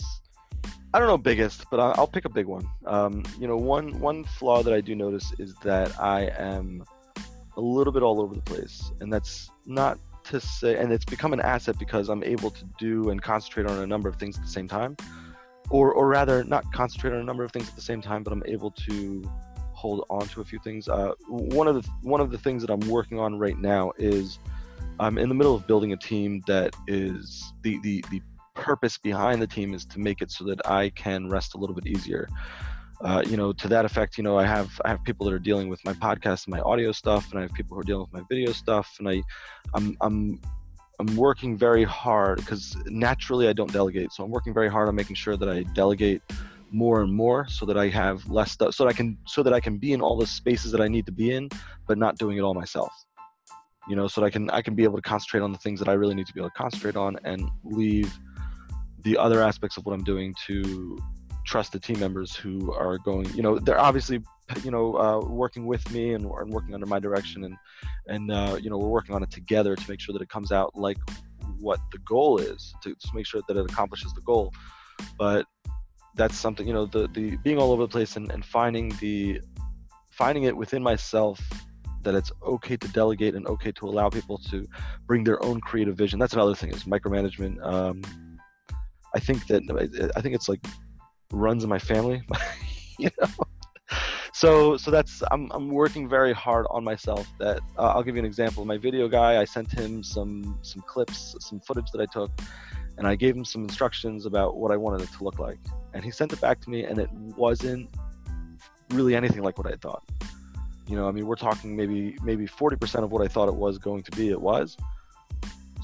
I 0.93 0.99
don't 0.99 1.07
know 1.07 1.17
biggest, 1.17 1.65
but 1.69 1.79
I'll, 1.79 1.93
I'll 1.97 2.07
pick 2.07 2.25
a 2.25 2.29
big 2.29 2.47
one. 2.47 2.67
Um, 2.85 3.23
you 3.39 3.47
know, 3.47 3.57
one 3.57 3.99
one 3.99 4.23
flaw 4.23 4.63
that 4.63 4.73
I 4.73 4.81
do 4.81 4.95
notice 4.95 5.31
is 5.39 5.53
that 5.63 5.99
I 5.99 6.31
am 6.37 6.83
a 7.55 7.61
little 7.61 7.93
bit 7.93 8.03
all 8.03 8.21
over 8.21 8.33
the 8.33 8.41
place, 8.41 8.91
and 8.99 9.11
that's 9.11 9.51
not 9.65 9.99
to 10.29 10.39
say, 10.39 10.77
and 10.77 10.91
it's 10.91 11.05
become 11.05 11.33
an 11.33 11.41
asset 11.41 11.77
because 11.77 12.09
I'm 12.09 12.23
able 12.23 12.51
to 12.51 12.65
do 12.77 13.09
and 13.09 13.21
concentrate 13.21 13.67
on 13.67 13.79
a 13.79 13.87
number 13.87 14.09
of 14.09 14.15
things 14.15 14.37
at 14.37 14.43
the 14.43 14.49
same 14.49 14.67
time. 14.67 14.95
Or 15.69 15.93
or 15.93 16.07
rather 16.07 16.43
not 16.43 16.71
concentrate 16.73 17.13
on 17.13 17.19
a 17.19 17.23
number 17.23 17.43
of 17.43 17.51
things 17.51 17.69
at 17.69 17.75
the 17.75 17.81
same 17.81 18.01
time 18.01 18.23
but 18.23 18.33
i'm 18.33 18.41
able 18.47 18.71
to 18.71 19.23
hold 19.79 20.03
on 20.09 20.27
to 20.27 20.41
a 20.41 20.43
few 20.43 20.59
things. 20.59 20.89
Uh, 20.89 21.13
one 21.29 21.67
of 21.67 21.75
the 21.75 21.89
one 22.01 22.19
of 22.19 22.31
the 22.31 22.37
things 22.37 22.61
that 22.61 22.69
i'm 22.69 22.85
working 22.89 23.17
on 23.17 23.39
right 23.39 23.57
now 23.57 23.91
is 23.97 24.39
i'm 24.99 25.17
in 25.17 25.29
the 25.29 25.35
middle 25.35 25.55
of 25.55 25.65
building 25.67 25.93
a 25.93 25.97
team 25.97 26.41
that 26.47 26.75
is 26.87 27.53
the 27.61 27.79
the, 27.81 28.03
the 28.11 28.21
purpose 28.55 28.97
behind 28.97 29.41
the 29.41 29.47
team 29.47 29.73
is 29.73 29.85
to 29.85 29.99
make 29.99 30.21
it 30.21 30.31
so 30.31 30.43
that 30.43 30.59
i 30.67 30.89
can 30.89 31.29
rest 31.29 31.55
a 31.55 31.57
little 31.57 31.73
bit 31.73 31.87
easier 31.87 32.27
uh, 33.01 33.23
you 33.25 33.37
know 33.37 33.53
to 33.53 33.67
that 33.67 33.85
effect 33.85 34.17
you 34.17 34.23
know 34.23 34.37
i 34.37 34.45
have 34.45 34.69
i 34.83 34.89
have 34.89 35.03
people 35.03 35.25
that 35.25 35.33
are 35.33 35.39
dealing 35.39 35.69
with 35.69 35.83
my 35.85 35.93
podcast 35.93 36.45
and 36.45 36.53
my 36.53 36.59
audio 36.61 36.91
stuff 36.91 37.31
and 37.31 37.39
i 37.39 37.41
have 37.41 37.53
people 37.53 37.75
who 37.75 37.81
are 37.81 37.83
dealing 37.83 38.01
with 38.01 38.13
my 38.13 38.25
video 38.29 38.51
stuff 38.51 38.95
and 38.99 39.07
i 39.07 39.21
i'm 39.73 39.95
i'm 40.01 40.39
I'm 40.99 41.15
working 41.15 41.57
very 41.57 41.85
hard 41.85 42.39
because 42.39 42.75
naturally 42.85 43.47
I 43.47 43.53
don't 43.53 43.71
delegate. 43.71 44.11
So 44.11 44.23
I'm 44.23 44.31
working 44.31 44.53
very 44.53 44.69
hard 44.69 44.89
on 44.89 44.95
making 44.95 45.15
sure 45.15 45.37
that 45.37 45.47
I 45.47 45.63
delegate 45.63 46.21
more 46.71 47.01
and 47.01 47.11
more 47.11 47.47
so 47.47 47.65
that 47.65 47.77
I 47.77 47.87
have 47.87 48.29
less 48.29 48.51
stuff 48.51 48.75
so 48.75 48.83
that 48.83 48.89
I 48.89 48.93
can 48.93 49.17
so 49.25 49.41
that 49.41 49.53
I 49.53 49.61
can 49.61 49.77
be 49.77 49.93
in 49.93 50.01
all 50.01 50.17
the 50.17 50.27
spaces 50.27 50.71
that 50.73 50.81
I 50.81 50.89
need 50.89 51.05
to 51.05 51.11
be 51.11 51.31
in, 51.31 51.49
but 51.87 51.97
not 51.97 52.17
doing 52.17 52.37
it 52.37 52.41
all 52.41 52.53
myself. 52.53 52.91
You 53.87 53.95
know, 53.95 54.07
so 54.07 54.21
that 54.21 54.27
I 54.27 54.29
can 54.29 54.49
I 54.49 54.61
can 54.61 54.75
be 54.75 54.83
able 54.83 54.97
to 54.97 55.01
concentrate 55.01 55.39
on 55.39 55.53
the 55.53 55.57
things 55.57 55.79
that 55.79 55.87
I 55.87 55.93
really 55.93 56.15
need 56.15 56.27
to 56.27 56.33
be 56.33 56.41
able 56.41 56.49
to 56.49 56.55
concentrate 56.55 56.97
on 56.97 57.17
and 57.23 57.49
leave 57.63 58.13
the 59.03 59.17
other 59.17 59.41
aspects 59.41 59.77
of 59.77 59.85
what 59.85 59.93
I'm 59.93 60.03
doing 60.03 60.35
to 60.47 60.99
trusted 61.49 61.81
team 61.81 61.99
members 61.99 62.35
who 62.35 62.71
are 62.73 62.99
going 62.99 63.25
you 63.33 63.41
know 63.41 63.57
they're 63.57 63.79
obviously 63.79 64.21
you 64.63 64.69
know 64.69 64.95
uh, 64.97 65.19
working 65.25 65.65
with 65.65 65.83
me 65.91 66.13
and, 66.13 66.23
and, 66.25 66.49
working 66.51 66.75
under 66.75 66.85
my 66.85 66.99
direction 66.99 67.43
and 67.43 67.55
and 68.07 68.31
uh, 68.31 68.55
you 68.61 68.69
know 68.69 68.77
we're 68.77 68.95
working 68.99 69.15
on 69.15 69.23
it 69.23 69.31
together 69.31 69.75
to 69.75 69.89
make 69.89 69.99
sure 69.99 70.13
that 70.13 70.21
it 70.21 70.29
comes 70.29 70.51
out 70.51 70.69
like 70.75 70.97
what 71.59 71.79
the 71.91 71.97
goal 71.99 72.37
is 72.37 72.73
to, 72.83 72.93
to 72.93 73.07
make 73.15 73.25
sure 73.25 73.41
that 73.47 73.57
it 73.57 73.65
accomplishes 73.65 74.13
the 74.13 74.21
goal. 74.21 74.53
But 75.17 75.47
that's 76.15 76.37
something 76.37 76.67
you 76.67 76.73
know 76.73 76.85
the 76.85 77.07
the 77.07 77.35
being 77.37 77.57
all 77.57 77.71
over 77.71 77.81
the 77.81 77.93
place 77.97 78.15
and, 78.15 78.31
and 78.31 78.45
finding 78.45 78.89
the 78.99 79.41
finding 80.11 80.43
it 80.43 80.55
within 80.55 80.83
myself 80.83 81.39
that 82.03 82.13
it's 82.13 82.31
okay 82.43 82.77
to 82.77 82.87
delegate 82.89 83.33
and 83.33 83.47
okay 83.47 83.71
to 83.71 83.87
allow 83.87 84.07
people 84.07 84.37
to 84.37 84.67
bring 85.07 85.23
their 85.23 85.43
own 85.43 85.59
creative 85.61 85.97
vision. 85.97 86.19
That's 86.19 86.33
another 86.33 86.55
thing 86.55 86.69
is 86.71 86.83
micromanagement. 86.83 87.55
Um, 87.65 88.01
i 89.15 89.19
think 89.19 89.47
that 89.47 89.63
i 90.15 90.21
think 90.21 90.35
it's 90.35 90.47
like 90.47 90.63
runs 91.31 91.63
in 91.63 91.69
my 91.69 91.79
family 91.79 92.21
you 92.99 93.09
know? 93.19 93.27
So 94.33 94.77
so 94.77 94.91
that's 94.91 95.23
I'm, 95.31 95.51
I'm 95.51 95.69
working 95.69 96.07
very 96.07 96.33
hard 96.33 96.65
on 96.69 96.83
myself 96.83 97.27
that 97.39 97.59
uh, 97.77 97.87
i'll 97.93 98.03
give 98.03 98.15
you 98.15 98.19
an 98.19 98.25
example. 98.25 98.63
My 98.63 98.77
video 98.77 99.07
guy 99.07 99.41
i 99.41 99.45
sent 99.45 99.71
him 99.71 100.03
some 100.03 100.57
some 100.61 100.83
clips 100.87 101.35
some 101.39 101.59
footage 101.59 101.91
that 101.91 102.01
i 102.01 102.05
took 102.05 102.31
and 102.97 103.07
i 103.07 103.15
gave 103.15 103.35
him 103.35 103.43
some 103.43 103.63
instructions 103.63 104.25
about 104.25 104.57
what 104.57 104.71
i 104.71 104.77
wanted 104.77 105.01
it 105.01 105.11
to 105.17 105.23
look 105.23 105.39
like. 105.39 105.59
And 105.93 106.05
he 106.05 106.11
sent 106.11 106.31
it 106.31 106.39
back 106.39 106.61
to 106.61 106.69
me 106.69 106.83
and 106.83 106.99
it 106.99 107.11
wasn't 107.11 107.89
really 108.91 109.15
anything 109.15 109.41
like 109.41 109.57
what 109.57 109.67
i 109.67 109.75
thought. 109.75 110.03
You 110.87 110.95
know 110.95 111.07
i 111.07 111.11
mean 111.11 111.25
we're 111.25 111.35
talking 111.35 111.75
maybe 111.75 112.15
maybe 112.23 112.47
40% 112.47 113.03
of 113.03 113.11
what 113.11 113.21
i 113.21 113.27
thought 113.27 113.49
it 113.49 113.55
was 113.55 113.77
going 113.77 114.03
to 114.03 114.11
be 114.11 114.29
it 114.29 114.41
was 114.41 114.77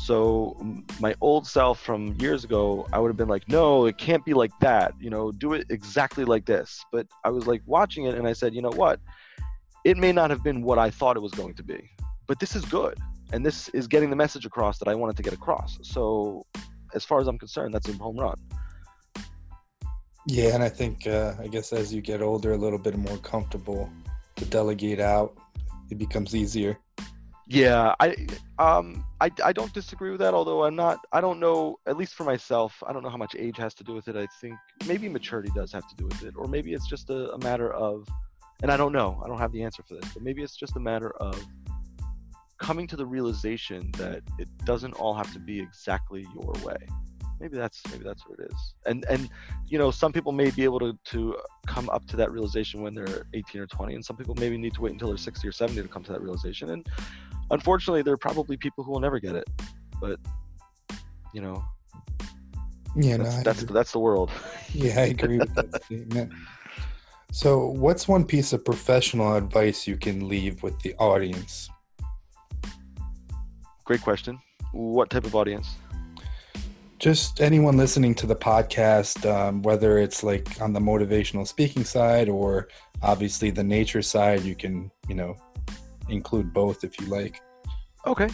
so 0.05 0.55
my 1.00 1.15
old 1.19 1.47
self 1.47 1.81
from 1.81 2.13
years 2.19 2.43
ago, 2.43 2.88
I 2.93 3.00
would 3.00 3.07
have 3.07 3.17
been 3.17 3.27
like, 3.27 3.50
no, 3.50 3.88
it 3.88 3.97
can't 3.97 4.24
be 4.24 4.35
like 4.35 4.51
that. 4.62 4.93
You 5.00 5.09
know, 5.09 5.31
do 5.31 5.53
it 5.53 5.65
exactly 5.71 6.25
like 6.25 6.45
this. 6.45 6.85
But 6.91 7.07
I 7.24 7.31
was 7.31 7.47
like 7.47 7.63
watching 7.65 8.05
it 8.05 8.13
and 8.13 8.27
I 8.27 8.33
said, 8.33 8.53
you 8.53 8.62
know 8.62 8.69
what? 8.69 9.00
It 9.83 9.97
may 9.97 10.12
not 10.12 10.29
have 10.29 10.43
been 10.43 10.62
what 10.62 10.77
I 10.77 10.91
thought 10.91 11.17
it 11.17 11.21
was 11.21 11.31
going 11.31 11.55
to 11.55 11.63
be, 11.63 11.89
but 12.27 12.39
this 12.39 12.55
is 12.55 12.63
good. 12.65 13.00
And 13.33 13.43
this 13.43 13.67
is 13.69 13.88
getting 13.88 14.12
the 14.12 14.15
message 14.15 14.45
across 14.45 14.77
that 14.77 14.88
I 14.88 14.93
wanted 14.93 15.17
to 15.17 15.24
get 15.24 15.33
across. 15.33 15.79
So 15.81 16.45
as 16.93 17.03
far 17.03 17.19
as 17.19 17.25
I'm 17.27 17.39
concerned, 17.39 17.74
that's 17.74 17.89
a 17.89 17.93
home 17.93 18.17
run. 18.17 18.38
Yeah, 20.27 20.53
and 20.53 20.62
I 20.62 20.69
think 20.69 21.07
uh, 21.07 21.33
I 21.39 21.47
guess 21.47 21.74
as 21.74 21.91
you 21.91 22.01
get 22.01 22.21
older, 22.21 22.53
a 22.53 22.57
little 22.57 22.77
bit 22.77 22.95
more 22.95 23.17
comfortable 23.17 23.89
to 24.35 24.45
delegate 24.45 25.00
out, 25.00 25.35
it 25.89 25.97
becomes 25.97 26.35
easier. 26.35 26.77
Yeah, 27.47 27.93
I 27.99 28.15
um 28.57 29.05
I, 29.21 29.29
I 29.43 29.53
don't 29.53 29.71
disagree 29.73 30.09
with 30.09 30.19
that. 30.19 30.33
Although 30.33 30.63
I'm 30.65 30.75
not, 30.75 30.99
I 31.11 31.21
don't 31.21 31.39
know. 31.39 31.77
At 31.85 31.95
least 31.97 32.15
for 32.15 32.23
myself, 32.23 32.81
I 32.87 32.91
don't 32.93 33.03
know 33.03 33.09
how 33.09 33.17
much 33.17 33.35
age 33.37 33.57
has 33.57 33.73
to 33.75 33.83
do 33.83 33.93
with 33.93 34.07
it. 34.07 34.15
I 34.15 34.27
think 34.41 34.55
maybe 34.87 35.07
maturity 35.09 35.51
does 35.53 35.71
have 35.71 35.87
to 35.87 35.95
do 35.95 36.05
with 36.05 36.23
it, 36.23 36.33
or 36.35 36.47
maybe 36.47 36.73
it's 36.73 36.87
just 36.87 37.09
a, 37.11 37.31
a 37.33 37.37
matter 37.39 37.71
of, 37.73 38.07
and 38.63 38.71
I 38.71 38.77
don't 38.77 38.91
know. 38.93 39.21
I 39.23 39.27
don't 39.27 39.37
have 39.37 39.51
the 39.51 39.63
answer 39.63 39.83
for 39.83 39.95
this, 39.95 40.11
but 40.13 40.23
maybe 40.23 40.41
it's 40.41 40.55
just 40.55 40.75
a 40.75 40.79
matter 40.79 41.11
of 41.17 41.39
coming 42.57 42.87
to 42.87 42.95
the 42.95 43.05
realization 43.05 43.91
that 43.97 44.23
it 44.39 44.49
doesn't 44.65 44.93
all 44.93 45.13
have 45.13 45.31
to 45.33 45.39
be 45.39 45.59
exactly 45.59 46.25
your 46.33 46.53
way. 46.65 46.77
maybe 47.39 47.57
that's 47.57 47.81
maybe 47.91 48.03
that's 48.03 48.25
what 48.27 48.39
it 48.39 48.49
is 48.51 48.73
and 48.85 49.05
and 49.09 49.29
you 49.67 49.77
know 49.77 49.91
some 49.91 50.13
people 50.13 50.31
may 50.31 50.49
be 50.51 50.63
able 50.63 50.79
to 50.79 50.97
to 51.03 51.35
come 51.67 51.89
up 51.89 52.05
to 52.07 52.15
that 52.15 52.31
realization 52.31 52.81
when 52.81 52.93
they're 52.93 53.27
18 53.33 53.61
or 53.61 53.67
20 53.67 53.95
and 53.95 54.05
some 54.05 54.15
people 54.15 54.35
maybe 54.35 54.57
need 54.57 54.73
to 54.73 54.81
wait 54.81 54.93
until 54.93 55.09
they're 55.09 55.17
60 55.17 55.47
or 55.47 55.51
70 55.51 55.81
to 55.81 55.87
come 55.87 56.03
to 56.03 56.13
that 56.13 56.21
realization 56.21 56.69
and 56.69 56.87
unfortunately 57.51 58.01
there 58.01 58.13
are 58.13 58.17
probably 58.17 58.57
people 58.57 58.83
who 58.83 58.91
will 58.91 58.99
never 58.99 59.19
get 59.19 59.35
it 59.35 59.45
but 59.99 60.19
you 61.35 61.41
know. 61.41 61.63
Yeah, 62.95 63.17
that's 63.17 63.35
no, 63.35 63.43
that's, 63.43 63.63
that's 63.65 63.91
the 63.91 63.99
world. 63.99 64.31
Yeah, 64.73 64.99
I 64.99 65.05
agree 65.05 65.37
with 65.37 65.53
that 65.55 65.83
statement. 65.83 66.33
So, 67.31 67.67
what's 67.67 68.09
one 68.09 68.25
piece 68.25 68.51
of 68.51 68.65
professional 68.65 69.35
advice 69.35 69.87
you 69.87 69.95
can 69.95 70.27
leave 70.27 70.63
with 70.63 70.77
the 70.81 70.93
audience? 70.95 71.69
great 73.85 74.01
question. 74.01 74.39
What 74.71 75.09
type 75.09 75.25
of 75.25 75.35
audience? 75.35 75.75
Just 76.99 77.39
anyone 77.39 77.77
listening 77.77 78.15
to 78.15 78.25
the 78.25 78.35
podcast, 78.35 79.29
um, 79.29 79.61
whether 79.61 79.97
it's 79.99 80.23
like 80.23 80.59
on 80.59 80.73
the 80.73 80.79
motivational 80.79 81.47
speaking 81.47 81.85
side 81.85 82.27
or 82.27 82.67
obviously 83.01 83.51
the 83.51 83.63
nature 83.63 84.01
side, 84.01 84.41
you 84.41 84.55
can, 84.55 84.91
you 85.07 85.15
know, 85.15 85.37
include 86.09 86.53
both 86.53 86.83
if 86.83 87.00
you 87.00 87.07
like. 87.07 87.41
Okay. 88.05 88.29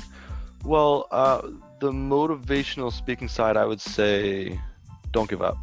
Well, 0.64 1.08
uh, 1.12 1.42
the 1.80 1.92
motivational 1.92 2.92
speaking 2.92 3.28
side, 3.28 3.58
I 3.58 3.66
would 3.66 3.82
say, 3.82 4.60
don't 5.12 5.30
give 5.30 5.42
up. 5.42 5.58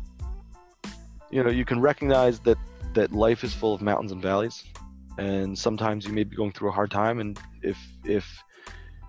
You 1.30 1.44
know, 1.44 1.50
you 1.50 1.64
can 1.64 1.80
recognize 1.80 2.40
that 2.40 2.58
that 2.94 3.12
life 3.12 3.44
is 3.44 3.52
full 3.54 3.74
of 3.74 3.82
mountains 3.82 4.12
and 4.12 4.22
valleys, 4.22 4.64
and 5.18 5.56
sometimes 5.56 6.06
you 6.06 6.12
may 6.12 6.24
be 6.24 6.34
going 6.34 6.52
through 6.52 6.70
a 6.70 6.72
hard 6.72 6.90
time. 6.90 7.20
And 7.20 7.38
if 7.62 7.78
if 8.04 8.26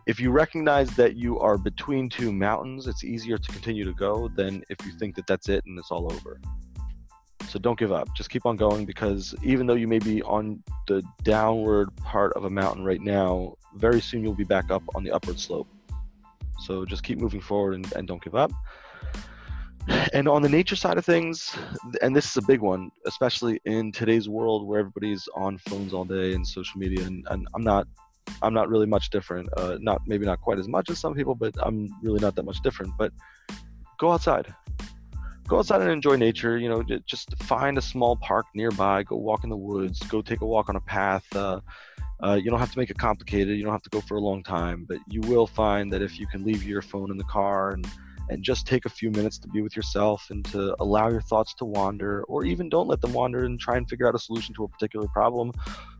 if 0.05 0.19
you 0.19 0.31
recognize 0.31 0.89
that 0.95 1.15
you 1.15 1.39
are 1.39 1.57
between 1.57 2.09
two 2.09 2.31
mountains, 2.31 2.87
it's 2.87 3.03
easier 3.03 3.37
to 3.37 3.51
continue 3.51 3.85
to 3.85 3.93
go 3.93 4.27
than 4.27 4.63
if 4.69 4.85
you 4.85 4.91
think 4.93 5.15
that 5.15 5.27
that's 5.27 5.49
it 5.49 5.63
and 5.65 5.77
it's 5.79 5.91
all 5.91 6.11
over. 6.11 6.41
So 7.49 7.57
don't 7.57 7.79
give 7.79 7.91
up. 7.91 8.07
Just 8.15 8.29
keep 8.29 8.45
on 8.45 8.55
going 8.55 8.85
because 8.85 9.33
even 9.41 9.65
though 9.65 9.73
you 9.73 9.87
may 9.87 9.97
be 9.97 10.21
on 10.21 10.63
the 10.87 11.03
downward 11.23 11.95
part 11.97 12.31
of 12.33 12.45
a 12.45 12.49
mountain 12.49 12.85
right 12.85 13.01
now, 13.01 13.55
very 13.75 14.01
soon 14.01 14.23
you'll 14.23 14.35
be 14.35 14.43
back 14.43 14.69
up 14.69 14.83
on 14.93 15.03
the 15.03 15.11
upward 15.11 15.39
slope. 15.39 15.67
So 16.59 16.85
just 16.85 17.03
keep 17.03 17.17
moving 17.17 17.41
forward 17.41 17.73
and, 17.73 17.91
and 17.93 18.07
don't 18.07 18.23
give 18.23 18.35
up. 18.35 18.51
And 20.13 20.27
on 20.27 20.43
the 20.43 20.49
nature 20.49 20.75
side 20.75 20.99
of 20.99 21.05
things, 21.05 21.57
and 22.03 22.15
this 22.15 22.29
is 22.29 22.37
a 22.37 22.43
big 22.43 22.59
one, 22.59 22.91
especially 23.07 23.59
in 23.65 23.91
today's 23.91 24.29
world 24.29 24.67
where 24.67 24.79
everybody's 24.79 25.27
on 25.35 25.57
phones 25.57 25.93
all 25.93 26.05
day 26.05 26.33
and 26.33 26.45
social 26.45 26.79
media, 26.79 27.03
and, 27.05 27.25
and 27.31 27.47
I'm 27.55 27.63
not, 27.63 27.87
I'm 28.43 28.53
not 28.53 28.69
really 28.69 28.85
much 28.85 29.09
different. 29.09 29.49
Uh, 29.57 29.77
not 29.79 30.01
maybe 30.05 30.27
not 30.27 30.39
quite 30.41 30.59
as 30.59 30.67
much 30.67 30.91
as 30.91 30.99
some 30.99 31.15
people, 31.15 31.33
but 31.33 31.55
I'm 31.63 31.89
really 32.03 32.19
not 32.19 32.35
that 32.35 32.43
much 32.43 32.61
different. 32.61 32.93
But 32.99 33.11
go 33.97 34.11
outside, 34.11 34.53
go 35.49 35.57
outside 35.57 35.81
and 35.81 35.89
enjoy 35.89 36.15
nature. 36.15 36.57
You 36.57 36.69
know, 36.69 36.83
just 37.05 37.35
find 37.43 37.77
a 37.77 37.81
small 37.81 38.15
park 38.17 38.45
nearby. 38.53 39.03
Go 39.03 39.17
walk 39.17 39.43
in 39.43 39.49
the 39.49 39.57
woods. 39.57 39.99
Go 40.03 40.21
take 40.21 40.41
a 40.41 40.45
walk 40.45 40.69
on 40.69 40.75
a 40.75 40.81
path. 40.81 41.25
Uh, 41.35 41.59
uh, 42.23 42.35
you 42.41 42.49
don't 42.49 42.59
have 42.59 42.71
to 42.71 42.77
make 42.77 42.89
it 42.89 42.97
complicated. 42.97 43.57
You 43.57 43.63
don't 43.63 43.73
have 43.73 43.83
to 43.83 43.89
go 43.89 44.01
for 44.01 44.17
a 44.17 44.21
long 44.21 44.43
time, 44.43 44.85
but 44.87 44.99
you 45.07 45.21
will 45.21 45.47
find 45.47 45.91
that 45.91 46.01
if 46.01 46.19
you 46.19 46.27
can 46.27 46.43
leave 46.45 46.63
your 46.63 46.81
phone 46.81 47.11
in 47.11 47.17
the 47.17 47.23
car 47.25 47.71
and 47.71 47.87
and 48.31 48.43
just 48.43 48.67
take 48.67 48.85
a 48.85 48.89
few 48.89 49.09
minutes 49.09 49.39
to 49.39 49.47
be 49.47 49.63
with 49.63 49.75
yourself 49.75 50.27
and 50.29 50.45
to 50.45 50.75
allow 50.79 51.09
your 51.09 51.21
thoughts 51.21 51.55
to 51.55 51.65
wander, 51.65 52.23
or 52.25 52.45
even 52.45 52.69
don't 52.69 52.87
let 52.87 53.01
them 53.01 53.11
wander 53.11 53.43
and 53.45 53.59
try 53.59 53.75
and 53.75 53.89
figure 53.89 54.07
out 54.07 54.13
a 54.13 54.19
solution 54.19 54.53
to 54.53 54.63
a 54.65 54.67
particular 54.67 55.07
problem 55.07 55.51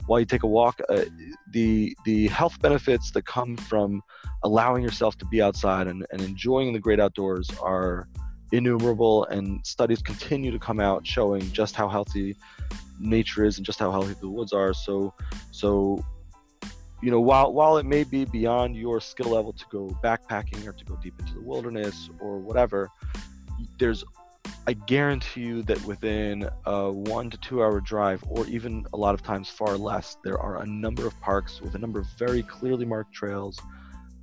while 0.05 0.19
you 0.19 0.27
take 0.27 0.43
a 0.43 0.47
walk. 0.47 0.79
Uh, 0.89 1.05
the 1.51 1.95
the 2.05 2.27
health 2.27 2.61
benefits 2.61 3.09
that 3.11 3.25
come 3.25 3.57
from 3.57 4.03
allowing 4.43 4.83
yourself 4.83 5.17
to 5.17 5.25
be 5.25 5.41
outside 5.41 5.87
and, 5.87 6.05
and 6.11 6.21
enjoying 6.21 6.71
the 6.71 6.79
great 6.79 6.99
outdoors 6.99 7.49
are 7.61 8.07
innumerable, 8.51 9.25
and 9.25 9.65
studies 9.65 10.01
continue 10.01 10.51
to 10.51 10.59
come 10.59 10.79
out 10.79 11.05
showing 11.05 11.41
just 11.51 11.75
how 11.75 11.87
healthy 11.87 12.35
nature 12.99 13.45
is 13.45 13.57
and 13.57 13.65
just 13.65 13.79
how 13.79 13.91
healthy 13.91 14.15
the 14.19 14.29
woods 14.29 14.53
are. 14.53 14.73
So 14.73 15.13
so 15.51 16.03
you 17.01 17.11
know 17.11 17.19
while 17.19 17.53
while 17.53 17.77
it 17.77 17.85
may 17.85 18.03
be 18.03 18.25
beyond 18.25 18.75
your 18.75 18.99
skill 18.99 19.31
level 19.31 19.53
to 19.53 19.65
go 19.71 19.87
backpacking 20.03 20.65
or 20.67 20.73
to 20.73 20.85
go 20.85 20.97
deep 21.01 21.13
into 21.19 21.33
the 21.33 21.41
wilderness 21.41 22.09
or 22.19 22.39
whatever 22.39 22.89
there's 23.77 24.03
i 24.67 24.73
guarantee 24.73 25.41
you 25.41 25.61
that 25.63 25.81
within 25.85 26.49
a 26.65 26.91
one 26.91 27.29
to 27.29 27.37
two 27.37 27.61
hour 27.61 27.79
drive 27.79 28.23
or 28.27 28.45
even 28.47 28.85
a 28.93 28.97
lot 28.97 29.13
of 29.13 29.23
times 29.23 29.49
far 29.49 29.77
less 29.77 30.17
there 30.23 30.39
are 30.39 30.61
a 30.61 30.65
number 30.65 31.07
of 31.07 31.19
parks 31.21 31.61
with 31.61 31.75
a 31.75 31.77
number 31.77 31.99
of 31.99 32.07
very 32.17 32.43
clearly 32.43 32.85
marked 32.85 33.13
trails 33.13 33.59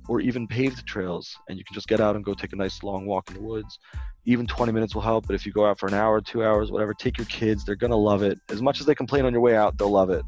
or 0.07 0.21
even 0.21 0.47
paved 0.47 0.85
trails 0.85 1.35
and 1.49 1.57
you 1.57 1.63
can 1.63 1.73
just 1.73 1.87
get 1.87 1.99
out 1.99 2.15
and 2.15 2.23
go 2.23 2.33
take 2.33 2.53
a 2.53 2.55
nice 2.55 2.83
long 2.83 3.05
walk 3.05 3.29
in 3.29 3.35
the 3.35 3.41
woods 3.41 3.79
even 4.25 4.45
20 4.45 4.71
minutes 4.71 4.93
will 4.93 5.01
help 5.01 5.25
but 5.27 5.35
if 5.35 5.45
you 5.45 5.51
go 5.51 5.65
out 5.65 5.79
for 5.79 5.87
an 5.87 5.93
hour 5.93 6.21
two 6.21 6.43
hours 6.43 6.71
whatever 6.71 6.93
take 6.93 7.17
your 7.17 7.27
kids 7.27 7.63
they're 7.65 7.75
to 7.75 7.95
love 7.95 8.23
it 8.23 8.39
as 8.49 8.61
much 8.61 8.79
as 8.79 8.85
they 8.85 8.95
complain 8.95 9.25
on 9.25 9.31
your 9.31 9.41
way 9.41 9.55
out 9.55 9.77
they'll 9.77 9.89
love 9.89 10.09
it 10.09 10.23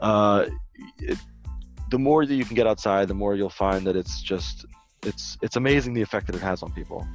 uh, 0.00 0.46
it, 0.98 1.18
the 1.90 1.98
more 1.98 2.26
that 2.26 2.34
you 2.34 2.44
can 2.44 2.54
get 2.54 2.66
outside, 2.66 3.08
the 3.08 3.14
more 3.14 3.34
you'll 3.34 3.50
find 3.50 3.86
that 3.86 3.96
it's 3.96 4.22
just 4.22 4.66
it's 5.04 5.38
it's 5.42 5.56
amazing 5.56 5.94
the 5.94 6.02
effect 6.02 6.26
that 6.26 6.36
it 6.36 6.42
has 6.42 6.62
on 6.62 6.72
people. 6.72 7.06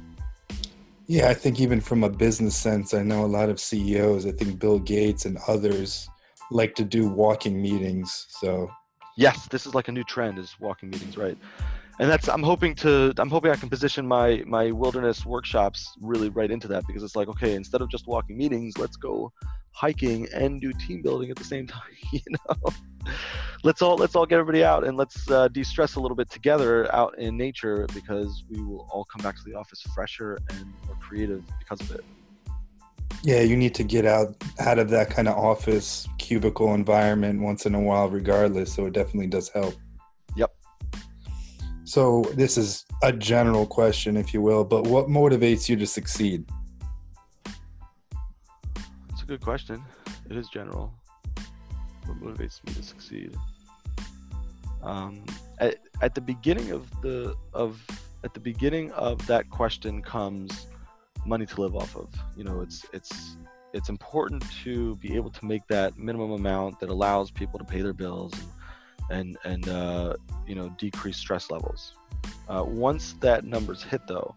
Yeah, 1.06 1.28
I 1.28 1.34
think 1.34 1.60
even 1.60 1.80
from 1.80 2.02
a 2.02 2.08
business 2.08 2.56
sense, 2.56 2.94
I 2.94 3.02
know 3.02 3.24
a 3.24 3.26
lot 3.26 3.50
of 3.50 3.60
CEOs, 3.60 4.24
I 4.26 4.32
think 4.32 4.58
Bill 4.58 4.78
Gates 4.78 5.26
and 5.26 5.38
others 5.46 6.08
like 6.50 6.74
to 6.76 6.84
do 6.84 7.08
walking 7.08 7.60
meetings. 7.60 8.26
So, 8.30 8.70
Yes, 9.16 9.46
this 9.48 9.66
is 9.66 9.74
like 9.74 9.88
a 9.88 9.92
new 9.92 10.04
trend 10.04 10.38
is 10.38 10.56
walking 10.58 10.90
meetings, 10.90 11.16
right? 11.16 11.38
And 12.00 12.10
that's 12.10 12.28
I'm 12.28 12.42
hoping 12.42 12.74
to 12.76 13.14
I'm 13.18 13.30
hoping 13.30 13.52
I 13.52 13.56
can 13.56 13.68
position 13.68 14.06
my 14.06 14.42
my 14.46 14.72
wilderness 14.72 15.24
workshops 15.24 15.94
really 16.00 16.28
right 16.28 16.50
into 16.50 16.66
that 16.68 16.84
because 16.86 17.02
it's 17.02 17.14
like 17.14 17.28
okay, 17.28 17.54
instead 17.54 17.80
of 17.80 17.88
just 17.88 18.06
walking 18.06 18.36
meetings, 18.36 18.76
let's 18.78 18.96
go 18.96 19.32
hiking 19.70 20.26
and 20.34 20.60
do 20.60 20.72
team 20.72 21.02
building 21.02 21.30
at 21.30 21.36
the 21.36 21.44
same 21.44 21.66
time, 21.68 21.82
you 22.12 22.20
know. 22.30 22.72
let's 23.62 23.82
all 23.82 23.96
let's 23.96 24.16
all 24.16 24.26
get 24.26 24.38
everybody 24.38 24.64
out 24.64 24.84
and 24.84 24.96
let's 24.96 25.30
uh, 25.30 25.46
de-stress 25.48 25.94
a 25.96 26.00
little 26.00 26.16
bit 26.16 26.30
together 26.30 26.92
out 26.94 27.16
in 27.18 27.36
nature 27.36 27.86
because 27.94 28.44
we 28.50 28.60
will 28.62 28.88
all 28.90 29.04
come 29.04 29.22
back 29.22 29.36
to 29.36 29.42
the 29.44 29.54
office 29.54 29.80
fresher 29.94 30.38
and 30.50 30.72
more 30.86 30.96
creative 31.00 31.44
because 31.58 31.80
of 31.80 31.90
it. 31.92 32.04
Yeah, 33.22 33.40
you 33.40 33.56
need 33.56 33.74
to 33.76 33.84
get 33.84 34.04
out 34.04 34.34
out 34.58 34.78
of 34.78 34.90
that 34.90 35.10
kind 35.10 35.28
of 35.28 35.36
office 35.36 36.06
cubicle 36.18 36.74
environment 36.74 37.40
once 37.40 37.66
in 37.66 37.74
a 37.74 37.80
while 37.80 38.08
regardless, 38.08 38.72
so 38.72 38.86
it 38.86 38.92
definitely 38.92 39.26
does 39.26 39.48
help. 39.48 39.74
Yep. 40.36 40.54
So, 41.84 42.22
this 42.34 42.56
is 42.56 42.84
a 43.02 43.12
general 43.12 43.66
question 43.66 44.16
if 44.16 44.34
you 44.34 44.40
will, 44.40 44.64
but 44.64 44.86
what 44.86 45.06
motivates 45.06 45.68
you 45.68 45.76
to 45.76 45.86
succeed? 45.86 46.44
It's 49.10 49.22
a 49.22 49.26
good 49.26 49.40
question. 49.40 49.82
It 50.28 50.36
is 50.36 50.48
general. 50.48 50.94
What 52.06 52.20
motivates 52.20 52.64
me 52.66 52.74
to 52.74 52.82
succeed? 52.82 53.36
Um, 54.82 55.24
at, 55.58 55.76
at 56.02 56.14
the 56.14 56.20
beginning 56.20 56.70
of 56.70 56.90
the 57.00 57.34
of 57.54 57.82
at 58.22 58.34
the 58.34 58.40
beginning 58.40 58.90
of 58.92 59.26
that 59.26 59.48
question 59.50 60.02
comes 60.02 60.66
money 61.26 61.46
to 61.46 61.60
live 61.60 61.74
off 61.74 61.96
of. 61.96 62.08
You 62.36 62.44
know, 62.44 62.60
it's 62.60 62.84
it's 62.92 63.36
it's 63.72 63.88
important 63.88 64.44
to 64.62 64.94
be 64.96 65.16
able 65.16 65.30
to 65.30 65.44
make 65.44 65.66
that 65.68 65.98
minimum 65.98 66.32
amount 66.32 66.80
that 66.80 66.90
allows 66.90 67.30
people 67.30 67.58
to 67.58 67.64
pay 67.64 67.82
their 67.82 67.92
bills 67.92 68.32
and 68.34 68.48
and, 69.10 69.36
and 69.44 69.68
uh, 69.68 70.14
you 70.46 70.54
know 70.54 70.68
decrease 70.78 71.16
stress 71.16 71.50
levels. 71.50 71.94
Uh, 72.48 72.64
once 72.66 73.14
that 73.20 73.44
number's 73.44 73.82
hit, 73.82 74.06
though, 74.06 74.34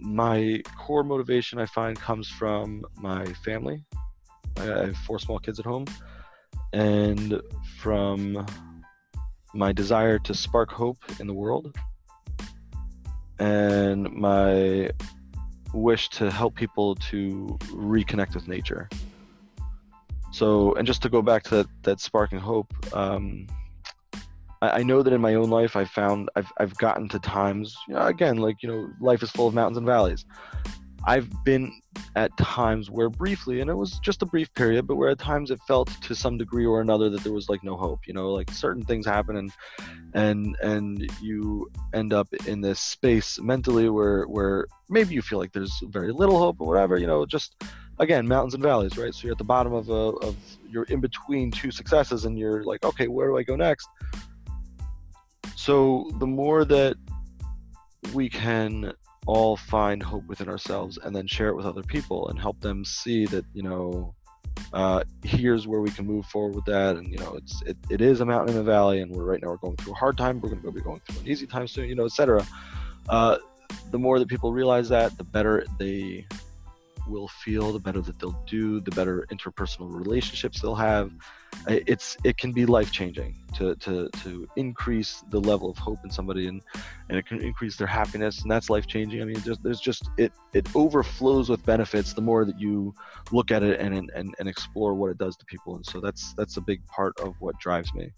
my 0.00 0.62
core 0.78 1.04
motivation 1.04 1.58
I 1.58 1.66
find 1.66 1.98
comes 1.98 2.28
from 2.28 2.84
my 2.96 3.24
family. 3.44 3.84
I 4.56 4.62
I 4.62 4.86
have 4.86 4.96
four 4.98 5.18
small 5.18 5.38
kids 5.38 5.58
at 5.58 5.64
home, 5.64 5.86
and 6.72 7.40
from 7.78 8.44
my 9.52 9.72
desire 9.72 10.18
to 10.20 10.34
spark 10.34 10.70
hope 10.70 10.98
in 11.20 11.26
the 11.26 11.34
world, 11.34 11.76
and 13.38 14.10
my 14.12 14.90
wish 15.74 16.08
to 16.10 16.30
help 16.30 16.54
people 16.54 16.94
to 16.96 17.58
reconnect 17.70 18.34
with 18.34 18.48
nature. 18.48 18.88
So, 20.32 20.74
and 20.74 20.86
just 20.86 21.02
to 21.02 21.08
go 21.08 21.22
back 21.22 21.42
to 21.44 21.56
that, 21.56 21.66
that 21.82 22.00
sparking 22.00 22.38
hope, 22.38 22.72
um, 22.94 23.46
I, 24.62 24.80
I 24.80 24.82
know 24.82 25.02
that 25.02 25.12
in 25.12 25.20
my 25.20 25.34
own 25.34 25.50
life, 25.50 25.76
I've 25.76 25.90
found 25.90 26.30
I've 26.34 26.52
I've 26.58 26.76
gotten 26.78 27.08
to 27.10 27.18
times, 27.18 27.76
you 27.86 27.94
know, 27.94 28.06
again, 28.06 28.38
like 28.38 28.62
you 28.62 28.68
know, 28.68 28.90
life 29.00 29.22
is 29.22 29.30
full 29.30 29.46
of 29.46 29.54
mountains 29.54 29.76
and 29.76 29.86
valleys. 29.86 30.24
I've 31.06 31.28
been 31.44 31.80
at 32.16 32.36
times 32.38 32.90
where 32.90 33.10
briefly, 33.10 33.60
and 33.60 33.68
it 33.68 33.74
was 33.74 33.98
just 34.00 34.22
a 34.22 34.26
brief 34.26 34.52
period, 34.54 34.86
but 34.86 34.96
where 34.96 35.10
at 35.10 35.18
times 35.18 35.50
it 35.50 35.60
felt 35.66 35.90
to 36.02 36.14
some 36.14 36.38
degree 36.38 36.64
or 36.64 36.80
another 36.80 37.10
that 37.10 37.22
there 37.22 37.32
was 37.32 37.48
like 37.48 37.62
no 37.62 37.76
hope. 37.76 38.06
You 38.06 38.14
know, 38.14 38.30
like 38.30 38.50
certain 38.50 38.82
things 38.82 39.04
happen, 39.04 39.36
and 39.36 39.52
and 40.14 40.56
and 40.62 41.10
you 41.20 41.70
end 41.92 42.12
up 42.12 42.32
in 42.46 42.60
this 42.60 42.80
space 42.80 43.38
mentally 43.38 43.88
where 43.90 44.24
where 44.24 44.66
maybe 44.88 45.14
you 45.14 45.22
feel 45.22 45.38
like 45.38 45.52
there's 45.52 45.82
very 45.88 46.12
little 46.12 46.38
hope 46.38 46.56
or 46.60 46.66
whatever. 46.66 46.96
You 46.96 47.06
know, 47.06 47.26
just 47.26 47.62
again 47.98 48.26
mountains 48.26 48.54
and 48.54 48.62
valleys, 48.62 48.96
right? 48.96 49.14
So 49.14 49.24
you're 49.24 49.32
at 49.32 49.38
the 49.38 49.44
bottom 49.44 49.74
of 49.74 49.90
a 49.90 49.92
of 49.92 50.36
you're 50.70 50.84
in 50.84 51.00
between 51.00 51.50
two 51.50 51.70
successes, 51.70 52.24
and 52.24 52.38
you're 52.38 52.64
like, 52.64 52.84
okay, 52.84 53.08
where 53.08 53.28
do 53.28 53.36
I 53.36 53.42
go 53.42 53.56
next? 53.56 53.88
So 55.54 56.10
the 56.18 56.26
more 56.26 56.64
that 56.64 56.96
we 58.12 58.28
can 58.28 58.92
all 59.26 59.56
find 59.56 60.02
hope 60.02 60.26
within 60.26 60.48
ourselves 60.48 60.98
and 61.02 61.14
then 61.14 61.26
share 61.26 61.48
it 61.48 61.56
with 61.56 61.66
other 61.66 61.82
people 61.82 62.28
and 62.28 62.38
help 62.38 62.60
them 62.60 62.84
see 62.84 63.26
that 63.26 63.44
you 63.54 63.62
know 63.62 64.14
uh, 64.72 65.02
here's 65.24 65.66
where 65.66 65.80
we 65.80 65.90
can 65.90 66.06
move 66.06 66.26
forward 66.26 66.54
with 66.54 66.64
that. 66.64 66.96
And 66.96 67.08
you 67.08 67.18
know 67.18 67.34
it's 67.34 67.62
it, 67.62 67.76
it 67.90 68.00
is 68.00 68.20
a 68.20 68.24
mountain 68.24 68.54
in 68.54 68.60
a 68.60 68.64
valley 68.64 69.00
and 69.00 69.10
we're 69.10 69.24
right 69.24 69.40
now 69.42 69.48
we're 69.48 69.56
going 69.56 69.76
through 69.76 69.92
a 69.92 69.96
hard 69.96 70.16
time. 70.16 70.40
We're 70.40 70.50
going 70.50 70.62
to 70.62 70.70
be 70.70 70.80
going 70.80 71.00
through 71.06 71.20
an 71.20 71.28
easy 71.28 71.46
time 71.46 71.66
soon 71.66 71.88
you 71.88 71.94
know 71.94 72.04
etc 72.04 72.46
uh, 73.08 73.38
the 73.90 73.98
more 73.98 74.18
that 74.18 74.28
people 74.28 74.52
realize 74.52 74.88
that 74.88 75.16
the 75.18 75.24
better 75.24 75.64
they 75.78 76.26
will 77.06 77.28
feel 77.28 77.72
the 77.72 77.78
better 77.78 78.00
that 78.00 78.18
they'll 78.18 78.42
do 78.46 78.80
the 78.80 78.90
better 78.92 79.26
interpersonal 79.30 79.92
relationships 79.92 80.60
they'll 80.60 80.74
have. 80.74 81.12
It's 81.68 82.16
it 82.24 82.36
can 82.36 82.52
be 82.52 82.66
life 82.66 82.90
changing 82.90 83.36
to, 83.54 83.74
to 83.76 84.08
to 84.22 84.48
increase 84.56 85.22
the 85.30 85.40
level 85.40 85.70
of 85.70 85.78
hope 85.78 85.98
in 86.04 86.10
somebody 86.10 86.48
and 86.48 86.60
and 87.08 87.18
it 87.18 87.26
can 87.26 87.40
increase 87.40 87.76
their 87.76 87.86
happiness 87.86 88.42
and 88.42 88.50
that's 88.50 88.68
life 88.68 88.86
changing 88.86 89.22
i 89.22 89.24
mean 89.24 89.40
there's 89.62 89.80
just 89.80 90.10
it 90.18 90.32
it 90.52 90.66
overflows 90.74 91.48
with 91.48 91.64
benefits 91.64 92.12
the 92.12 92.20
more 92.20 92.44
that 92.44 92.58
you 92.58 92.92
look 93.30 93.50
at 93.50 93.62
it 93.62 93.80
and, 93.80 94.10
and 94.14 94.34
and 94.38 94.48
explore 94.48 94.94
what 94.94 95.10
it 95.10 95.18
does 95.18 95.36
to 95.36 95.44
people 95.46 95.76
and 95.76 95.86
so 95.86 96.00
that's 96.00 96.34
that's 96.34 96.56
a 96.56 96.60
big 96.60 96.84
part 96.86 97.18
of 97.20 97.34
what 97.40 97.58
drives 97.58 97.92
me. 97.94 98.10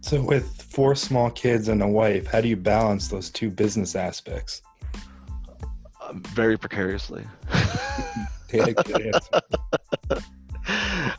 So 0.00 0.22
with 0.22 0.62
four 0.62 0.94
small 0.94 1.30
kids 1.30 1.68
and 1.68 1.82
a 1.82 1.88
wife 1.88 2.26
how 2.26 2.40
do 2.40 2.48
you 2.48 2.56
balance 2.56 3.08
those 3.08 3.30
two 3.30 3.50
business 3.50 3.96
aspects 3.96 4.62
very 6.12 6.56
precariously 6.56 7.26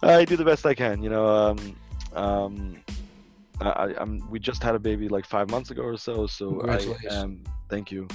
I 0.03 0.25
do 0.25 0.35
the 0.35 0.45
best 0.45 0.65
I 0.65 0.73
can. 0.73 1.03
You 1.03 1.09
know, 1.09 1.27
um, 1.27 1.75
um, 2.13 2.75
I, 3.61 3.93
am 3.99 4.27
We 4.29 4.39
just 4.39 4.63
had 4.63 4.75
a 4.75 4.79
baby 4.79 5.07
like 5.07 5.25
five 5.25 5.49
months 5.49 5.71
ago 5.71 5.83
or 5.83 5.97
so. 5.97 6.27
So 6.27 6.61
I 6.67 6.79
am. 7.11 7.43
Thank 7.69 7.91
you. 7.91 8.07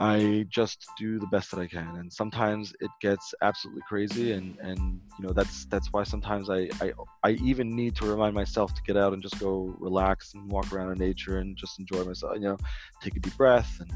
I 0.00 0.46
just 0.48 0.86
do 0.96 1.18
the 1.18 1.26
best 1.26 1.50
that 1.50 1.58
I 1.58 1.66
can, 1.66 1.96
and 1.96 2.12
sometimes 2.12 2.72
it 2.80 2.90
gets 3.00 3.34
absolutely 3.42 3.82
crazy, 3.88 4.32
and 4.32 4.56
and 4.60 4.78
you 5.18 5.26
know 5.26 5.32
that's 5.32 5.64
that's 5.66 5.92
why 5.92 6.04
sometimes 6.04 6.48
I 6.48 6.68
I 6.80 6.92
I 7.24 7.30
even 7.42 7.74
need 7.74 7.96
to 7.96 8.06
remind 8.06 8.34
myself 8.34 8.72
to 8.74 8.82
get 8.86 8.96
out 8.96 9.12
and 9.12 9.20
just 9.20 9.40
go 9.40 9.74
relax 9.80 10.34
and 10.34 10.48
walk 10.50 10.72
around 10.72 10.92
in 10.92 10.98
nature 10.98 11.38
and 11.38 11.56
just 11.56 11.80
enjoy 11.80 12.04
myself. 12.04 12.34
You 12.36 12.42
know, 12.42 12.58
take 13.02 13.16
a 13.16 13.20
deep 13.20 13.36
breath 13.36 13.80
and 13.80 13.92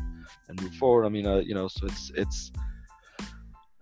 and 0.49 0.61
move 0.61 0.75
forward. 0.75 1.07
I 1.07 1.09
mean, 1.09 1.27
uh, 1.27 1.37
you 1.37 1.55
know, 1.55 1.69
so 1.69 1.87
it's 1.87 2.11
it's 2.17 2.51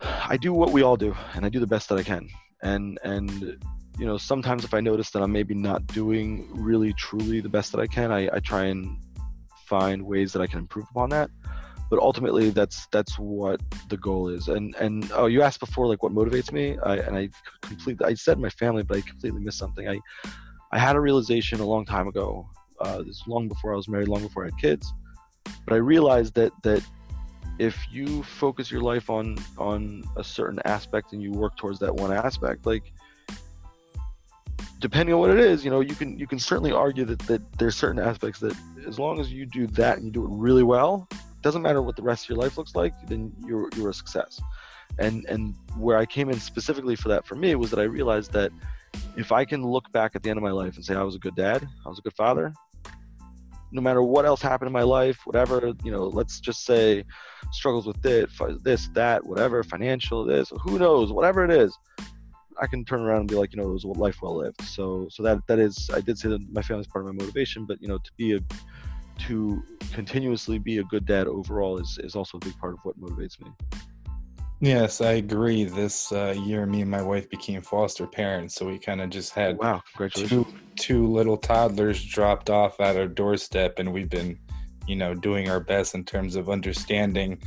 I 0.03 0.37
do 0.37 0.53
what 0.53 0.73
we 0.73 0.83
all 0.83 0.97
do, 0.97 1.17
and 1.35 1.47
I 1.47 1.49
do 1.49 1.59
the 1.59 1.67
best 1.67 1.89
that 1.89 1.99
I 1.99 2.03
can. 2.03 2.29
And 2.63 2.99
and 3.03 3.65
you 3.99 4.05
know, 4.07 4.19
sometimes 4.19 4.65
if 4.65 4.75
I 4.75 4.81
notice 4.81 5.11
that 5.11 5.23
I'm 5.23 5.33
maybe 5.33 5.55
not 5.55 5.87
doing 5.87 6.49
really 6.53 6.93
truly 6.95 7.41
the 7.41 7.49
best 7.49 7.73
that 7.73 7.81
I 7.81 7.87
can, 7.87 8.13
I, 8.13 8.29
I 8.33 8.41
try 8.41 8.65
and 8.65 8.99
find 9.67 10.03
ways 10.03 10.35
that 10.35 10.43
I 10.43 10.47
can 10.47 10.59
improve 10.59 10.87
upon 10.91 11.09
that. 11.11 11.31
But 11.91 11.99
ultimately, 11.99 12.51
that's 12.51 12.87
that's 12.87 13.19
what 13.19 13.61
the 13.89 13.97
goal 13.97 14.29
is. 14.29 14.49
And 14.49 14.75
and 14.77 15.11
oh, 15.13 15.27
you 15.27 15.43
asked 15.43 15.61
before 15.61 15.87
like 15.87 16.03
what 16.03 16.13
motivates 16.13 16.53
me, 16.53 16.79
I, 16.79 16.97
and 16.97 17.17
I 17.17 17.29
completely 17.61 18.07
I 18.07 18.15
said 18.15 18.39
my 18.39 18.51
family, 18.51 18.85
but 18.85 18.97
I 18.97 19.01
completely 19.01 19.41
missed 19.41 19.59
something. 19.59 19.89
I 19.89 19.99
I 20.73 20.79
had 20.79 20.97
a 20.97 21.01
realization 21.01 21.61
a 21.61 21.67
long 21.67 21.85
time 21.85 22.07
ago. 22.07 22.49
Uh, 22.81 23.03
this 23.03 23.23
long 23.27 23.47
before 23.47 23.75
I 23.75 23.77
was 23.77 23.89
married, 23.89 24.09
long 24.09 24.23
before 24.23 24.45
I 24.45 24.47
had 24.47 24.59
kids. 24.59 24.91
But 25.67 25.75
I 25.75 25.79
realized 25.79 26.35
that 26.37 26.53
that 26.63 26.83
if 27.61 27.77
you 27.93 28.23
focus 28.23 28.71
your 28.71 28.81
life 28.81 29.11
on 29.11 29.37
on 29.59 30.03
a 30.17 30.25
certain 30.25 30.59
aspect 30.65 31.13
and 31.13 31.23
you 31.23 31.31
work 31.31 31.55
towards 31.59 31.79
that 31.79 31.95
one 31.95 32.11
aspect 32.11 32.65
like 32.65 32.91
depending 34.79 35.15
on 35.15 35.21
what 35.21 35.29
it 35.29 35.39
is 35.39 35.63
you 35.63 35.71
know 35.71 35.81
you 35.81 35.95
can 35.95 36.19
you 36.19 36.27
can 36.27 36.39
certainly 36.39 36.73
argue 36.73 37.05
that, 37.05 37.19
that 37.21 37.43
there's 37.59 37.77
certain 37.77 38.03
aspects 38.03 38.41
that 38.41 38.57
as 38.87 38.99
long 38.99 39.21
as 39.21 39.31
you 39.31 39.45
do 39.45 39.67
that 39.67 39.99
and 39.99 40.07
you 40.07 40.11
do 40.11 40.25
it 40.25 40.31
really 40.31 40.63
well 40.63 41.07
doesn't 41.43 41.63
matter 41.63 41.83
what 41.83 41.97
the 41.97 42.03
rest 42.03 42.25
of 42.25 42.31
your 42.31 42.39
life 42.39 42.57
looks 42.59 42.75
like 42.75 42.93
then 43.07 43.33
you're 43.47 43.69
you're 43.77 43.91
a 43.91 43.95
success 43.95 44.41
and 44.99 45.25
and 45.27 45.55
where 45.77 45.97
i 45.97 46.07
came 46.07 46.29
in 46.29 46.39
specifically 46.39 46.97
for 46.97 47.09
that 47.09 47.27
for 47.27 47.35
me 47.35 47.55
was 47.55 47.71
that 47.71 47.79
i 47.79 47.85
realized 47.85 48.33
that 48.33 48.51
if 49.17 49.33
i 49.33 49.45
can 49.45 49.65
look 49.65 49.91
back 49.93 50.13
at 50.15 50.23
the 50.23 50.31
end 50.31 50.37
of 50.37 50.43
my 50.43 50.51
life 50.51 50.77
and 50.77 50.85
say 50.85 50.95
i 50.95 51.03
was 51.03 51.15
a 51.15 51.19
good 51.19 51.37
dad 51.37 51.67
i 51.85 51.89
was 51.89 51.99
a 51.99 52.03
good 52.03 52.15
father 52.15 52.53
no 53.73 53.81
matter 53.81 54.03
what 54.03 54.27
else 54.27 54.43
happened 54.43 54.67
in 54.67 54.73
my 54.73 54.83
life, 54.83 55.21
whatever, 55.25 55.73
you 55.85 55.93
know, 55.93 56.05
let's 56.05 56.41
just 56.41 56.65
say 56.65 57.05
struggles 57.53 57.87
with 57.87 58.01
this, 58.03 58.31
this, 58.63 58.89
that, 58.95 59.25
whatever, 59.25 59.63
financial, 59.63 60.25
this, 60.25 60.53
who 60.63 60.79
knows, 60.79 61.13
whatever 61.13 61.45
it 61.45 61.51
is, 61.51 61.77
I 62.61 62.67
can 62.67 62.85
turn 62.85 63.01
around 63.01 63.21
and 63.21 63.29
be 63.29 63.37
like, 63.37 63.53
you 63.53 63.61
know, 63.61 63.71
it 63.71 63.73
was 63.73 63.85
a 63.85 63.89
life 63.89 64.19
well 64.23 64.37
lived. 64.37 64.61
So, 64.63 65.09
so 65.11 65.23
that 65.23 65.47
that 65.47 65.59
is, 65.59 65.89
I 65.93 66.01
did 66.01 66.19
say 66.19 66.29
that 66.29 66.53
my 66.53 66.63
family's 66.63 66.87
part 66.87 67.07
of 67.07 67.15
my 67.15 67.19
motivation, 67.19 67.65
but 67.65 67.81
you 67.81 67.89
know, 67.89 67.99
to 67.99 68.11
be 68.17 68.35
a, 68.35 68.41
to 69.27 69.63
continuously 69.93 70.59
be 70.59 70.79
a 70.79 70.85
good 70.85 71.07
dad 71.07 71.27
overall 71.27 71.79
is 71.79 71.99
is 72.03 72.15
also 72.15 72.39
a 72.39 72.41
big 72.41 72.57
part 72.59 72.75
of 72.75 72.81
what 72.83 73.01
motivates 73.01 73.41
me. 73.41 73.51
Yes, 74.61 75.01
I 75.01 75.13
agree. 75.13 75.65
This 75.65 76.13
uh, 76.13 76.35
year, 76.45 76.67
me 76.67 76.83
and 76.83 76.91
my 76.91 77.01
wife 77.01 77.31
became 77.31 77.63
foster 77.63 78.07
parents, 78.07 78.55
so 78.55 78.67
we 78.67 78.79
kind 78.79 79.01
of 79.01 79.09
just 79.09 79.33
had 79.33 79.57
wow, 79.57 79.83
two 80.13 80.47
two 80.77 81.07
little 81.07 81.39
toddlers 81.39 82.05
dropped 82.05 82.51
off 82.51 82.79
at 82.79 82.97
our 82.97 83.09
doorstep, 83.09 83.79
and 83.79 83.91
we've 83.91 84.11
been, 84.11 84.39
you 84.87 84.97
know, 84.97 85.15
doing 85.15 85.49
our 85.49 85.61
best 85.61 85.95
in 85.95 86.05
terms 86.05 86.37
of 86.37 86.51
understanding 86.51 87.41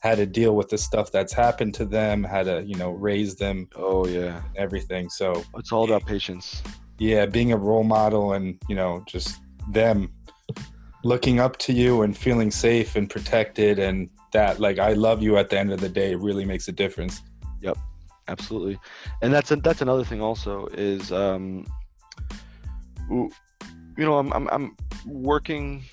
how 0.00 0.14
to 0.16 0.26
deal 0.26 0.56
with 0.56 0.68
the 0.68 0.78
stuff 0.78 1.10
that's 1.12 1.32
happened 1.32 1.74
to 1.74 1.84
them, 1.84 2.24
how 2.24 2.42
to 2.42 2.64
you 2.64 2.74
know 2.74 2.90
raise 2.90 3.36
them. 3.36 3.68
Oh 3.76 4.06
yeah, 4.08 4.42
everything. 4.56 5.08
So 5.08 5.44
it's 5.56 5.70
all 5.70 5.84
about 5.84 6.04
patience. 6.04 6.62
Yeah, 6.98 7.26
being 7.26 7.52
a 7.52 7.56
role 7.56 7.84
model, 7.84 8.32
and 8.32 8.60
you 8.68 8.74
know, 8.74 9.04
just 9.06 9.40
them 9.70 10.12
looking 11.06 11.38
up 11.38 11.56
to 11.58 11.72
you 11.72 12.02
and 12.02 12.16
feeling 12.16 12.50
safe 12.50 12.96
and 12.96 13.08
protected 13.08 13.78
and 13.78 14.10
that 14.32 14.58
like 14.58 14.78
I 14.78 14.92
love 14.92 15.22
you 15.22 15.36
at 15.36 15.50
the 15.50 15.58
end 15.58 15.72
of 15.72 15.80
the 15.80 15.88
day 15.88 16.14
really 16.14 16.44
makes 16.44 16.66
a 16.68 16.72
difference. 16.72 17.22
Yep, 17.60 17.78
absolutely, 18.28 18.78
and 19.22 19.32
that's 19.32 19.50
a, 19.50 19.56
that's 19.56 19.80
another 19.80 20.04
thing 20.04 20.20
also 20.20 20.66
is 20.72 21.12
um, 21.12 21.64
you 23.08 23.30
know 23.96 24.18
I'm, 24.18 24.32
I'm 24.32 24.48
I'm 24.48 24.76
working 25.06 25.84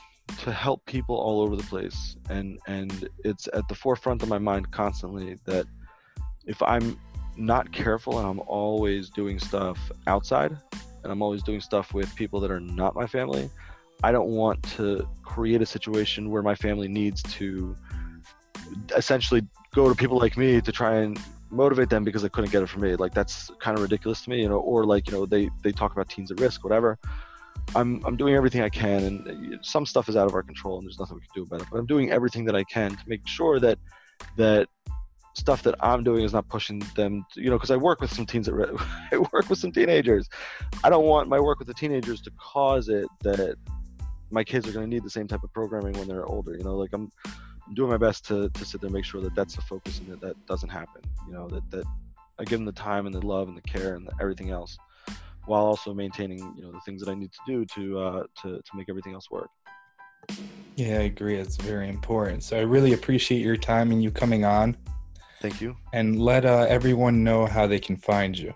to 0.41 0.51
help 0.51 0.83
people 0.85 1.15
all 1.15 1.41
over 1.41 1.55
the 1.55 1.63
place, 1.63 2.17
and 2.29 2.59
and 2.67 3.07
it's 3.23 3.47
at 3.53 3.67
the 3.69 3.75
forefront 3.75 4.23
of 4.23 4.29
my 4.29 4.39
mind 4.39 4.71
constantly 4.71 5.37
that 5.45 5.67
if 6.45 6.61
I'm 6.61 6.99
not 7.37 7.71
careful 7.71 8.19
and 8.19 8.27
I'm 8.27 8.41
always 8.47 9.09
doing 9.09 9.39
stuff 9.39 9.79
outside 10.07 10.57
and 11.03 11.11
I'm 11.11 11.21
always 11.21 11.43
doing 11.43 11.61
stuff 11.61 11.93
with 11.93 12.13
people 12.15 12.39
that 12.41 12.51
are 12.51 12.59
not 12.59 12.95
my 12.95 13.07
family, 13.07 13.49
I 14.03 14.11
don't 14.11 14.29
want 14.29 14.61
to 14.75 15.07
create 15.23 15.61
a 15.61 15.65
situation 15.65 16.29
where 16.29 16.43
my 16.43 16.55
family 16.55 16.87
needs 16.87 17.23
to 17.23 17.75
essentially 18.95 19.41
go 19.73 19.89
to 19.89 19.95
people 19.95 20.17
like 20.17 20.37
me 20.37 20.61
to 20.61 20.71
try 20.71 20.95
and 20.95 21.19
motivate 21.49 21.89
them 21.89 22.03
because 22.03 22.21
they 22.21 22.29
couldn't 22.29 22.51
get 22.51 22.63
it 22.63 22.67
from 22.67 22.81
me. 22.81 22.95
Like 22.95 23.13
that's 23.13 23.49
kind 23.59 23.77
of 23.77 23.81
ridiculous 23.81 24.23
to 24.23 24.29
me, 24.29 24.41
you 24.41 24.49
know. 24.49 24.57
Or 24.57 24.85
like 24.85 25.07
you 25.07 25.13
know 25.13 25.25
they 25.25 25.49
they 25.63 25.71
talk 25.71 25.93
about 25.93 26.09
teens 26.09 26.31
at 26.31 26.39
risk, 26.39 26.63
whatever. 26.63 26.99
I'm 27.75 28.03
I'm 28.05 28.17
doing 28.17 28.35
everything 28.35 28.61
I 28.61 28.69
can, 28.69 29.03
and 29.03 29.59
some 29.61 29.85
stuff 29.85 30.09
is 30.09 30.17
out 30.17 30.27
of 30.27 30.33
our 30.33 30.43
control, 30.43 30.77
and 30.77 30.85
there's 30.85 30.99
nothing 30.99 31.15
we 31.15 31.21
can 31.21 31.29
do 31.35 31.43
about 31.43 31.61
it. 31.61 31.67
But 31.71 31.79
I'm 31.79 31.85
doing 31.85 32.11
everything 32.11 32.45
that 32.45 32.55
I 32.55 32.63
can 32.65 32.91
to 32.91 33.03
make 33.07 33.25
sure 33.27 33.59
that 33.59 33.79
that 34.37 34.67
stuff 35.35 35.63
that 35.63 35.75
I'm 35.79 36.03
doing 36.03 36.23
is 36.23 36.33
not 36.33 36.47
pushing 36.47 36.79
them, 36.95 37.25
to, 37.33 37.41
you 37.41 37.49
know, 37.49 37.57
because 37.57 37.71
I 37.71 37.75
work 37.75 38.01
with 38.01 38.13
some 38.13 38.25
teens 38.25 38.47
at 38.47 38.53
risk. 38.53 38.73
I 39.11 39.17
work 39.17 39.49
with 39.49 39.59
some 39.59 39.71
teenagers. 39.71 40.29
I 40.83 40.89
don't 40.89 41.05
want 41.05 41.27
my 41.29 41.39
work 41.39 41.59
with 41.59 41.67
the 41.67 41.73
teenagers 41.73 42.21
to 42.21 42.31
cause 42.31 42.89
it 42.89 43.07
that 43.21 43.55
my 44.33 44.43
kids 44.43 44.67
are 44.67 44.71
going 44.71 44.85
to 44.85 44.89
need 44.89 45.03
the 45.03 45.09
same 45.09 45.27
type 45.27 45.43
of 45.43 45.53
programming 45.53 45.93
when 45.93 46.07
they're 46.07 46.25
older. 46.25 46.55
You 46.57 46.63
know, 46.63 46.75
like 46.75 46.89
I'm 46.93 47.09
I'm 47.65 47.73
doing 47.75 47.89
my 47.89 47.97
best 47.97 48.25
to, 48.25 48.49
to 48.49 48.65
sit 48.65 48.81
there 48.81 48.87
and 48.87 48.93
make 48.93 49.05
sure 49.05 49.21
that 49.21 49.35
that's 49.35 49.55
the 49.55 49.61
focus 49.61 49.99
and 49.99 50.09
that 50.09 50.21
that 50.21 50.45
doesn't 50.47 50.69
happen. 50.69 51.01
You 51.27 51.33
know, 51.33 51.47
that, 51.49 51.69
that 51.71 51.85
I 52.39 52.43
give 52.43 52.59
them 52.59 52.65
the 52.65 52.73
time 52.73 53.05
and 53.05 53.15
the 53.15 53.25
love 53.25 53.47
and 53.47 53.55
the 53.55 53.61
care 53.61 53.95
and 53.95 54.05
the, 54.05 54.11
everything 54.19 54.49
else 54.49 54.77
while 55.45 55.63
also 55.63 55.93
maintaining, 55.93 56.39
you 56.55 56.63
know, 56.63 56.71
the 56.71 56.79
things 56.81 57.01
that 57.01 57.09
I 57.09 57.15
need 57.15 57.31
to 57.31 57.39
do 57.45 57.65
to, 57.65 57.99
uh, 57.99 58.23
to, 58.41 58.49
to 58.57 58.75
make 58.75 58.89
everything 58.89 59.13
else 59.13 59.29
work. 59.29 59.49
Yeah, 60.75 60.99
I 60.99 61.03
agree. 61.03 61.35
It's 61.35 61.57
very 61.57 61.89
important. 61.89 62.43
So 62.43 62.57
I 62.57 62.61
really 62.61 62.93
appreciate 62.93 63.41
your 63.41 63.57
time 63.57 63.91
and 63.91 64.01
you 64.01 64.09
coming 64.09 64.45
on. 64.45 64.75
Thank 65.41 65.61
you. 65.61 65.75
And 65.91 66.21
let 66.21 66.45
uh, 66.45 66.65
everyone 66.69 67.23
know 67.23 67.45
how 67.45 67.67
they 67.67 67.79
can 67.79 67.97
find 67.97 68.37
you. 68.37 68.53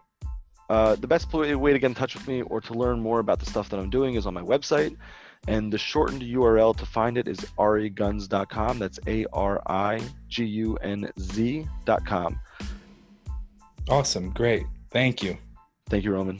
Uh, 0.70 0.96
the 0.96 1.08
best 1.08 1.32
way 1.34 1.74
to 1.74 1.80
get 1.80 1.84
in 1.88 1.94
touch 1.94 2.16
with 2.16 2.28
me 2.28 2.42
or 2.44 2.60
to 2.62 2.74
learn 2.74 3.00
more 3.00 3.20
about 3.20 3.40
the 3.40 3.46
stuff 3.46 3.70
that 3.70 3.80
I'm 3.80 3.90
doing 3.90 4.16
is 4.16 4.26
on 4.26 4.34
my 4.34 4.42
website, 4.42 4.96
and 5.48 5.72
the 5.72 5.78
shortened 5.78 6.22
URL 6.22 6.76
to 6.78 6.86
find 6.86 7.18
it 7.18 7.28
is 7.28 7.38
arigunz.com. 7.58 8.80
That's 8.80 9.00
A 9.08 9.26
R 9.34 9.62
I 9.68 10.02
G 10.28 10.46
U 10.46 10.76
N 10.78 11.10
Z.com. 11.20 12.40
Awesome. 13.90 14.32
Great. 14.32 14.66
Thank 14.92 15.24
you. 15.24 15.38
Thank 15.90 16.04
you, 16.04 16.14
Roman. 16.14 16.40